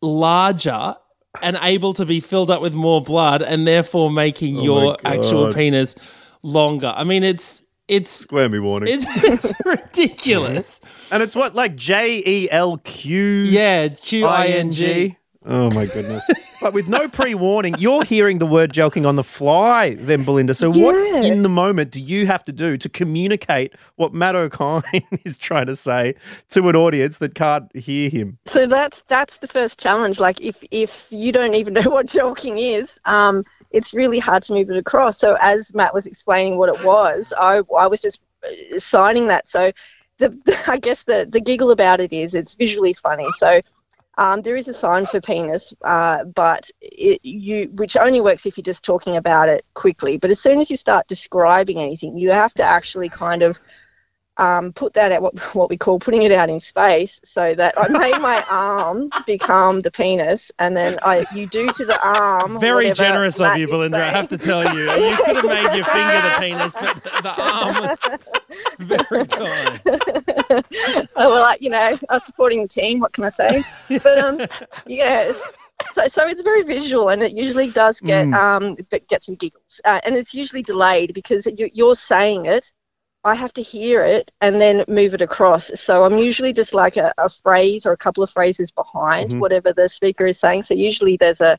larger 0.02 0.96
and 1.43 1.59
able 1.62 1.95
to 1.95 2.05
be 2.05 2.21
filled 2.21 2.51
up 2.51 2.61
with 2.61 2.75
more 2.75 3.03
blood 3.03 3.43
and 3.43 3.66
therefore 3.66 4.11
making 4.11 4.59
oh 4.59 4.62
your 4.62 4.97
actual 5.05 5.47
God. 5.47 5.55
penis 5.55 5.95
longer. 6.43 6.93
I 6.97 7.05
mean 7.05 7.23
it's 7.23 7.62
it's 7.88 8.11
Square 8.11 8.51
me 8.51 8.59
warning. 8.61 8.95
it's, 8.95 9.05
it's 9.25 9.53
ridiculous. 9.64 10.81
and 11.11 11.23
it's 11.23 11.35
what, 11.35 11.55
like 11.55 11.75
J 11.77 12.23
E 12.25 12.49
L 12.51 12.79
Q 12.79 13.21
Yeah, 13.21 13.88
Q 13.88 14.27
I 14.27 14.47
N 14.47 14.73
G. 14.73 15.16
Oh 15.46 15.70
my 15.70 15.87
goodness. 15.87 16.22
but 16.61 16.74
with 16.74 16.87
no 16.87 17.09
pre 17.09 17.35
warning, 17.35 17.74
you're 17.79 18.05
hearing 18.05 18.38
the 18.38 18.46
word 18.46 18.72
jelqing 18.72 19.09
on 19.09 19.16
the 19.16 19.24
fly, 19.24 19.94
then, 19.94 20.22
Belinda. 20.22 20.53
So, 20.53 20.70
what 20.70 20.94
in 21.24 21.42
the 21.42 21.48
moment 21.48 21.92
do 21.92 22.00
you 22.00 22.26
have 22.26 22.44
to 22.44 22.53
do 22.53 22.76
to 22.76 22.88
communicate 22.90 23.74
what 23.96 24.12
Matt 24.12 24.37
O'Kine 24.37 24.83
is 25.24 25.38
trying 25.38 25.66
to 25.66 25.76
say 25.76 26.14
to 26.50 26.68
an 26.68 26.76
audience 26.76 27.18
that 27.18 27.35
can't 27.35 27.74
hear 27.74 28.11
him? 28.11 28.38
So 28.46 28.66
that's 28.66 29.03
that's 29.09 29.38
the 29.38 29.48
first 29.48 29.81
challenge. 29.81 30.20
Like 30.20 30.38
if 30.42 30.62
if 30.70 31.07
you 31.09 31.33
don't 31.33 31.55
even 31.55 31.72
know 31.74 31.88
what 31.88 32.07
jelqing 32.07 32.59
is, 32.59 33.00
um, 33.07 33.44
it's 33.70 33.94
really 33.94 34.18
hard 34.18 34.42
to 34.44 34.53
move 34.53 34.70
it 34.70 34.76
across. 34.76 35.18
So 35.18 35.38
as 35.40 35.72
Matt 35.74 35.94
was 35.94 36.07
explaining 36.07 36.59
what 36.59 36.68
it 36.68 36.85
was, 36.85 37.33
I 37.38 37.62
I 37.79 37.87
was 37.87 38.03
just 38.03 38.20
uh, 38.44 38.79
signing 38.79 39.29
that. 39.29 39.48
So 39.48 39.72
the 40.18 40.37
I 40.66 40.76
guess 40.76 41.05
the 41.05 41.26
the 41.26 41.40
giggle 41.40 41.70
about 41.70 41.98
it 41.98 42.12
is 42.12 42.35
it's 42.35 42.55
visually 42.55 42.92
funny. 42.92 43.26
So 43.38 43.62
Um, 44.18 44.42
there 44.42 44.57
is 44.57 44.68
a 44.68 44.75
sign 44.75 45.07
for 45.07 45.20
penis, 45.20 45.73
uh, 45.83 46.25
but 46.25 46.70
it, 46.81 47.25
you 47.25 47.70
which 47.75 47.96
only 47.96 48.20
works 48.20 48.44
if 48.44 48.57
you're 48.57 48.62
just 48.62 48.85
talking 48.85 49.16
about 49.16 49.49
it 49.49 49.64
quickly. 49.75 50.18
But 50.18 50.31
as 50.31 50.40
soon 50.40 50.61
as 50.61 50.70
you 50.70 50.77
start 50.77 51.07
describing 51.07 51.79
anything, 51.79 52.18
you 52.18 52.31
have 52.31 52.53
to 52.55 52.62
actually 52.62 53.09
kind 53.09 53.42
of 53.42 53.61
um, 54.40 54.72
put 54.72 54.94
that 54.94 55.12
at 55.12 55.22
what 55.22 55.38
what 55.55 55.68
we 55.70 55.76
call 55.76 55.98
putting 55.98 56.22
it 56.22 56.33
out 56.33 56.48
in 56.50 56.61
space, 56.61 57.20
so 57.24 57.55
that 57.55 57.74
I 57.76 57.88
made 57.88 58.20
my 58.20 58.44
arm 58.50 59.11
become 59.26 59.83
the 59.83 59.90
penis, 59.90 60.50
and 60.59 60.76
then 60.76 60.98
I 61.03 61.26
you 61.35 61.46
do 61.46 61.70
to 61.72 61.85
the 61.85 62.00
arm. 62.07 62.59
Very 62.59 62.90
generous 62.92 63.38
of 63.40 63.57
you, 63.57 63.66
Belinda. 63.68 63.98
I 63.98 64.11
have 64.11 64.29
to 64.29 64.38
tell 64.38 64.62
you, 64.74 64.83
you 64.85 65.16
could 65.24 65.37
have 65.37 65.44
made 65.44 65.76
your 65.76 65.85
finger 65.85 66.20
the 66.22 66.37
penis, 66.40 66.72
but 66.74 67.03
the, 67.05 67.11
the 67.22 67.40
arm 67.40 67.74
was 67.83 67.98
very 68.81 69.26
kind. 69.26 69.81
oh, 71.16 71.31
well, 71.31 71.44
I, 71.44 71.57
you 71.61 71.70
know, 71.70 71.98
I'm 72.09 72.20
supporting 72.20 72.62
the 72.62 72.68
team. 72.68 73.00
What 73.00 73.12
can 73.12 73.24
I 73.24 73.29
say? 73.31 73.62
But 73.88 74.18
um, 74.18 74.40
yes. 74.87 75.40
So, 75.94 76.07
so 76.09 76.26
it's 76.26 76.42
very 76.42 76.62
visual, 76.62 77.09
and 77.09 77.22
it 77.22 77.33
usually 77.33 77.70
does 77.70 78.00
get 78.00 78.26
Mm. 78.26 78.35
um 78.35 78.76
but 78.90 79.07
get 79.09 79.22
some 79.22 79.35
giggles, 79.37 79.81
uh, 79.85 80.00
and 80.05 80.14
it's 80.14 80.35
usually 80.35 80.62
delayed 80.62 81.14
because 81.14 81.46
you, 81.46 81.70
you're 81.72 81.94
saying 81.94 82.46
it. 82.46 82.72
I 83.24 83.35
have 83.35 83.52
to 83.54 83.62
hear 83.62 84.02
it 84.02 84.30
and 84.40 84.61
then 84.61 84.85
move 84.88 85.12
it 85.12 85.20
across. 85.20 85.70
So 85.78 86.04
I'm 86.04 86.16
usually 86.18 86.52
just 86.52 86.72
like 86.72 86.96
a, 86.96 87.12
a 87.18 87.28
phrase 87.28 87.85
or 87.85 87.92
a 87.92 87.96
couple 87.96 88.22
of 88.22 88.30
phrases 88.30 88.70
behind 88.70 89.33
Mhm. 89.33 89.40
whatever 89.40 89.72
the 89.72 89.88
speaker 89.88 90.26
is 90.26 90.38
saying. 90.38 90.62
So 90.62 90.74
usually 90.74 91.16
there's 91.16 91.40
a 91.40 91.59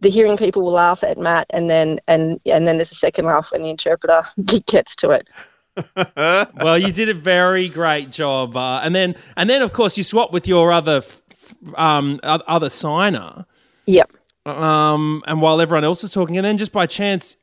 the 0.00 0.10
hearing 0.10 0.36
people 0.36 0.62
will 0.62 0.72
laugh 0.72 1.02
at 1.02 1.16
Matt, 1.16 1.46
and 1.50 1.70
then 1.70 2.00
and 2.06 2.38
and 2.44 2.66
then 2.66 2.76
there's 2.76 2.92
a 2.92 2.96
second 2.96 3.24
laugh 3.24 3.50
when 3.50 3.62
the 3.62 3.70
interpreter 3.70 4.24
gets 4.66 4.94
to 4.96 5.10
it. 5.10 5.28
well, 6.62 6.76
you 6.78 6.92
did 6.92 7.08
a 7.08 7.14
very 7.14 7.68
great 7.68 8.10
job, 8.10 8.56
uh, 8.56 8.80
and 8.82 8.94
then 8.94 9.14
and 9.36 9.48
then 9.48 9.62
of 9.62 9.72
course 9.72 9.96
you 9.96 10.02
swap 10.04 10.32
with 10.32 10.46
your 10.46 10.70
other 10.72 10.98
f- 10.98 11.22
f- 11.30 11.78
um, 11.78 12.20
other 12.22 12.68
signer. 12.68 13.46
Yep. 13.86 14.10
Um, 14.44 15.22
and 15.26 15.40
while 15.40 15.60
everyone 15.62 15.84
else 15.84 16.02
was 16.02 16.10
talking, 16.10 16.36
and 16.36 16.44
then 16.44 16.58
just 16.58 16.72
by 16.72 16.84
chance, 16.86 17.36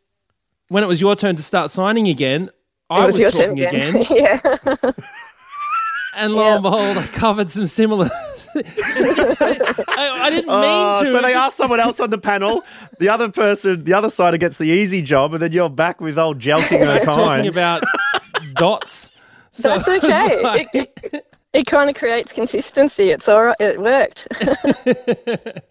when 0.67 0.83
it 0.83 0.87
was 0.87 1.01
your 1.01 1.15
turn 1.15 1.35
to 1.37 1.43
start 1.43 1.71
signing 1.71 2.07
again, 2.07 2.51
I 2.93 3.05
was, 3.05 3.17
was, 3.17 3.33
talking 3.33 3.51
again. 3.59 3.95
again, 3.95 4.05
yeah. 4.11 4.91
and 6.15 6.33
lo 6.33 6.53
and 6.55 6.63
behold, 6.63 6.97
I 6.97 7.07
covered 7.07 7.49
some 7.51 7.65
similar. 7.65 8.09
I, 8.55 10.19
I 10.23 10.29
didn't 10.29 10.47
mean 10.47 10.55
Oh, 10.57 11.01
to. 11.03 11.11
so 11.11 11.15
they 11.15 11.21
just- 11.33 11.35
ask 11.35 11.57
someone 11.57 11.79
else 11.79 11.99
on 11.99 12.09
the 12.11 12.17
panel. 12.19 12.61
The 12.99 13.09
other 13.09 13.29
person, 13.29 13.83
the 13.83 13.93
other 13.93 14.09
side, 14.09 14.39
gets 14.39 14.57
the 14.59 14.65
easy 14.65 15.01
job, 15.01 15.33
and 15.33 15.41
then 15.41 15.51
you're 15.51 15.69
back 15.69 15.99
with 16.01 16.19
old 16.19 16.39
jelqing 16.39 17.03
talking 17.03 17.47
about 17.47 17.83
dots. 18.55 19.11
So 19.55 19.69
That's 19.77 19.87
okay. 20.03 20.41
like- 20.41 20.67
it 20.73 20.91
it, 21.13 21.25
it 21.53 21.67
kind 21.67 21.87
of 21.87 21.95
creates 21.95 22.33
consistency. 22.33 23.11
It's 23.11 23.29
all 23.29 23.43
right. 23.43 23.55
It 23.59 23.79
worked. 23.79 24.27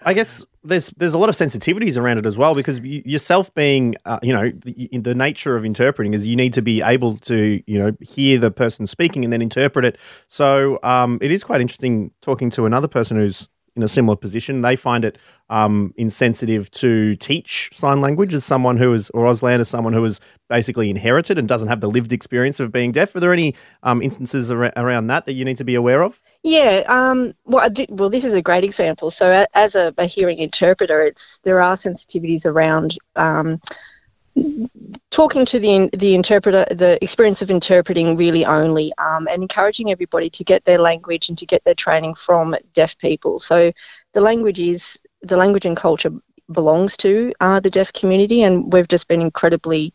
I 0.06 0.14
guess 0.14 0.44
there's 0.64 0.90
there's 0.96 1.14
a 1.14 1.18
lot 1.18 1.29
of 1.29 1.35
sensitivities 1.35 1.98
around 1.98 2.18
it 2.18 2.27
as 2.27 2.38
well 2.38 2.55
because 2.55 2.81
yourself 2.81 3.53
being 3.55 3.96
uh, 4.05 4.18
you 4.22 4.33
know 4.33 4.51
the, 4.51 4.88
the 4.92 5.14
nature 5.14 5.57
of 5.57 5.64
interpreting 5.64 6.14
is 6.14 6.27
you 6.27 6.37
need 6.37 6.53
to 6.53 6.62
be 6.62 6.83
able 6.83 7.16
to 7.18 7.62
you 7.66 7.79
know 7.79 7.92
hear 8.01 8.38
the 8.38 8.51
person 8.51 8.87
speaking 8.87 9.25
and 9.25 9.33
then 9.33 9.42
interpret 9.42 9.85
it. 9.85 9.98
So 10.29 10.79
um, 10.83 11.18
it 11.20 11.31
is 11.31 11.42
quite 11.44 11.61
interesting 11.61 12.12
talking 12.20 12.51
to 12.51 12.66
another 12.66 12.88
person 12.88 13.16
who's 13.16 13.48
in 13.76 13.82
a 13.82 13.88
similar 13.88 14.16
position. 14.16 14.62
They 14.62 14.76
find 14.76 15.04
it 15.04 15.18
um, 15.48 15.92
insensitive 15.96 16.70
to 16.72 17.16
teach 17.16 17.70
sign 17.72 18.00
language 18.00 18.35
as 18.35 18.44
someone 18.44 18.76
who 18.76 18.92
is 18.92 19.11
or 19.11 19.26
Auslan 19.26 19.61
as 19.61 19.68
someone 19.68 19.92
who 19.92 20.04
is 20.04 20.20
basically 20.48 20.90
inherited 20.90 21.38
and 21.38 21.48
doesn't 21.48 21.68
have 21.68 21.80
the 21.80 21.88
lived 21.88 22.12
experience 22.12 22.61
of 22.61 22.72
being 22.72 22.92
deaf. 22.92 23.14
Are 23.14 23.20
there 23.20 23.32
any 23.32 23.54
um, 23.82 24.02
instances 24.02 24.50
ar- 24.50 24.72
around 24.76 25.06
that 25.08 25.26
that 25.26 25.32
you 25.32 25.44
need 25.44 25.56
to 25.58 25.64
be 25.64 25.74
aware 25.74 26.02
of? 26.02 26.20
yeah. 26.42 26.85
Um. 26.88 27.35
Well, 27.44 27.68
well, 27.88 28.11
this 28.11 28.24
is 28.24 28.35
a 28.35 28.42
great 28.42 28.64
example. 28.64 29.11
So, 29.11 29.30
a, 29.30 29.46
as 29.54 29.74
a, 29.74 29.94
a 29.98 30.06
hearing 30.06 30.38
interpreter, 30.38 31.02
it's 31.02 31.38
there 31.40 31.62
are 31.62 31.74
sensitivities 31.74 32.46
around. 32.46 32.98
Talking 35.11 35.45
to 35.47 35.59
the 35.59 35.90
the 35.92 36.14
interpreter, 36.14 36.64
the 36.71 36.99
experience 37.05 37.42
of 37.42 37.51
interpreting 37.51 38.16
really 38.16 38.45
only, 38.47 38.92
um, 38.97 39.29
and 39.29 39.42
encouraging 39.42 39.90
everybody 39.90 40.31
to 40.31 40.45
get 40.45 40.64
their 40.64 40.79
language 40.79 41.29
and 41.29 41.37
to 41.38 41.47
get 41.47 41.62
their 41.64 41.75
training 41.75 42.14
from 42.14 42.55
deaf 42.73 42.97
people. 42.99 43.38
So, 43.38 43.73
the 44.14 44.21
language 44.21 44.59
is 44.59 44.99
the 45.23 45.37
language 45.37 45.66
and 45.66 45.77
culture 45.77 46.11
belongs 46.51 46.97
to 46.99 47.33
uh, 47.40 47.61
the 47.61 47.71
deaf 47.71 47.92
community, 47.92 48.42
and 48.42 48.73
we've 48.73 48.88
just 48.88 49.07
been 49.07 49.21
incredibly 49.21 49.92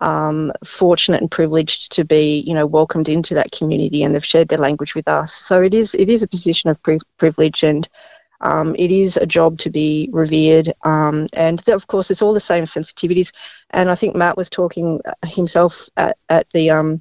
um, 0.00 0.52
fortunate 0.64 1.20
and 1.20 1.30
privileged 1.30 1.92
to 1.92 2.04
be, 2.04 2.40
you 2.46 2.54
know, 2.54 2.66
welcomed 2.66 3.08
into 3.08 3.34
that 3.34 3.52
community, 3.52 4.02
and 4.02 4.14
they've 4.14 4.24
shared 4.24 4.48
their 4.48 4.58
language 4.58 4.94
with 4.94 5.08
us. 5.08 5.32
So 5.34 5.62
it 5.62 5.74
is 5.74 5.94
it 5.94 6.08
is 6.08 6.22
a 6.22 6.28
position 6.28 6.70
of 6.70 6.80
pri- 6.82 7.00
privilege, 7.18 7.64
and 7.64 7.88
um, 8.40 8.74
it 8.78 8.90
is 8.90 9.16
a 9.16 9.26
job 9.26 9.58
to 9.58 9.70
be 9.70 10.08
revered. 10.12 10.72
Um, 10.84 11.28
and 11.32 11.66
of 11.68 11.86
course, 11.86 12.10
it's 12.10 12.22
all 12.22 12.34
the 12.34 12.40
same 12.40 12.64
sensitivities. 12.64 13.32
And 13.70 13.90
I 13.90 13.94
think 13.94 14.16
Matt 14.16 14.36
was 14.36 14.50
talking 14.50 15.00
uh, 15.04 15.12
himself 15.26 15.88
at, 15.96 16.16
at 16.28 16.48
the 16.50 16.70
um, 16.70 17.00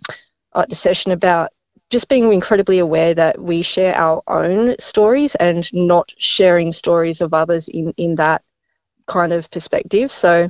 at 0.56 0.70
the 0.70 0.76
session 0.76 1.12
about 1.12 1.52
just 1.90 2.08
being 2.08 2.32
incredibly 2.32 2.80
aware 2.80 3.14
that 3.16 3.42
we 3.42 3.62
share 3.62 3.96
our 3.96 4.22
own 4.28 4.76
stories 4.80 5.36
and 5.36 5.72
not 5.74 6.14
sharing 6.18 6.72
stories 6.72 7.22
of 7.22 7.34
others 7.34 7.68
in 7.68 7.94
in 7.98 8.16
that 8.16 8.44
kind 9.08 9.34
of 9.34 9.50
perspective. 9.50 10.12
So, 10.12 10.50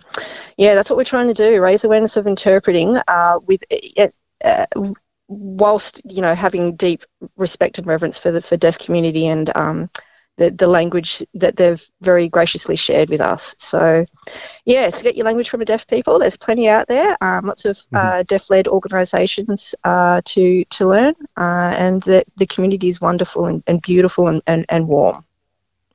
yeah, 0.57 0.75
that's 0.75 0.89
what 0.89 0.97
we're 0.97 1.03
trying 1.03 1.27
to 1.27 1.33
do: 1.33 1.61
raise 1.61 1.83
awareness 1.83 2.17
of 2.17 2.27
interpreting 2.27 2.97
uh, 3.07 3.39
with. 3.45 3.61
Uh, 4.43 4.65
whilst 5.29 6.01
you 6.05 6.21
know 6.21 6.33
having 6.33 6.75
deep 6.75 7.05
respect 7.37 7.77
and 7.77 7.85
reverence 7.85 8.17
for 8.17 8.31
the 8.31 8.41
for 8.41 8.57
deaf 8.57 8.79
community 8.79 9.27
and 9.27 9.55
um, 9.55 9.87
the 10.39 10.49
the 10.49 10.67
language 10.67 11.23
that 11.35 11.57
they've 11.57 11.85
very 12.01 12.27
graciously 12.27 12.75
shared 12.75 13.09
with 13.09 13.21
us. 13.21 13.53
So, 13.59 14.05
yes, 14.65 15.03
get 15.03 15.15
your 15.15 15.25
language 15.25 15.49
from 15.49 15.61
a 15.61 15.65
deaf 15.65 15.85
people. 15.85 16.17
There's 16.17 16.37
plenty 16.37 16.67
out 16.67 16.87
there. 16.87 17.21
Um, 17.21 17.45
lots 17.45 17.65
of 17.65 17.79
uh, 17.93 18.23
deaf 18.23 18.49
led 18.49 18.67
organisations 18.67 19.75
uh, 19.83 20.21
to 20.25 20.65
to 20.65 20.87
learn, 20.87 21.13
uh, 21.37 21.75
and 21.77 22.01
the 22.03 22.23
the 22.37 22.47
community 22.47 22.87
is 22.87 22.99
wonderful 22.99 23.45
and, 23.45 23.61
and 23.67 23.81
beautiful 23.81 24.27
and, 24.27 24.41
and, 24.47 24.65
and 24.69 24.87
warm. 24.87 25.23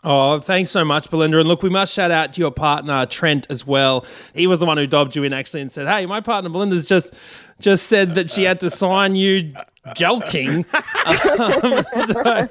Oh, 0.06 0.38
thanks 0.38 0.68
so 0.68 0.84
much, 0.84 1.08
Belinda. 1.08 1.38
And 1.38 1.48
look, 1.48 1.62
we 1.62 1.70
must 1.70 1.94
shout 1.94 2.10
out 2.10 2.34
to 2.34 2.40
your 2.40 2.50
partner 2.50 3.06
Trent 3.06 3.46
as 3.48 3.66
well. 3.66 4.04
He 4.34 4.46
was 4.46 4.58
the 4.58 4.66
one 4.66 4.76
who 4.76 4.86
dobbed 4.86 5.16
you 5.16 5.24
in 5.24 5.32
actually 5.32 5.62
and 5.62 5.72
said, 5.72 5.88
"Hey, 5.88 6.04
my 6.04 6.20
partner 6.20 6.50
Belinda's 6.50 6.84
just 6.84 7.14
just 7.58 7.86
said 7.86 8.14
that 8.14 8.30
she 8.30 8.44
had 8.44 8.60
to 8.60 8.68
sign 8.68 9.16
you 9.16 9.54
jelqing." 9.88 10.64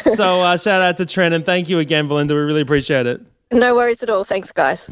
um, 0.00 0.02
so, 0.04 0.12
so 0.12 0.42
uh, 0.42 0.56
shout 0.56 0.80
out 0.80 0.96
to 0.98 1.06
Trent 1.06 1.34
and 1.34 1.44
thank 1.44 1.68
you 1.68 1.78
again, 1.78 2.08
Belinda. 2.08 2.34
We 2.34 2.40
really 2.40 2.60
appreciate 2.60 3.06
it. 3.06 3.20
No 3.50 3.74
worries 3.74 4.02
at 4.02 4.10
all. 4.10 4.24
Thanks, 4.24 4.52
guys. 4.52 4.86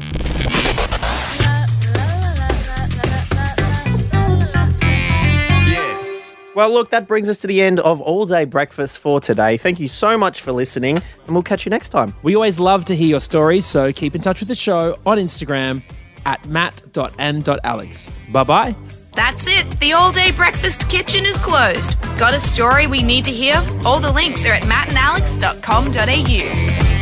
Well, 6.57 6.71
look, 6.71 6.89
that 6.89 7.07
brings 7.07 7.29
us 7.29 7.39
to 7.41 7.47
the 7.47 7.61
end 7.61 7.79
of 7.81 8.01
All 8.01 8.25
Day 8.25 8.43
Breakfast 8.43 8.97
for 8.97 9.19
today. 9.19 9.57
Thank 9.57 9.79
you 9.79 9.87
so 9.87 10.17
much 10.17 10.41
for 10.41 10.51
listening, 10.51 10.97
and 10.97 11.35
we'll 11.35 11.43
catch 11.43 11.67
you 11.67 11.69
next 11.69 11.89
time. 11.89 12.15
We 12.23 12.33
always 12.33 12.57
love 12.57 12.83
to 12.85 12.95
hear 12.95 13.05
your 13.05 13.19
stories, 13.19 13.63
so 13.63 13.93
keep 13.93 14.15
in 14.15 14.21
touch 14.21 14.39
with 14.39 14.49
the 14.49 14.55
show 14.55 14.97
on 15.05 15.19
Instagram 15.19 15.83
at 16.25 16.43
matt.and.alex. 16.47 18.09
Bye 18.31 18.43
bye. 18.43 18.75
That's 19.17 19.47
it. 19.47 19.67
The 19.79 19.93
all 19.93 20.11
day 20.11 20.29
breakfast 20.29 20.87
kitchen 20.91 21.25
is 21.25 21.39
closed. 21.39 21.99
Got 22.19 22.35
a 22.35 22.39
story 22.39 22.85
we 22.85 23.01
need 23.01 23.25
to 23.25 23.31
hear? 23.31 23.55
All 23.83 23.99
the 23.99 24.11
links 24.11 24.45
are 24.45 24.53
at 24.53 24.61
mattandalex.com.au. 24.61 26.96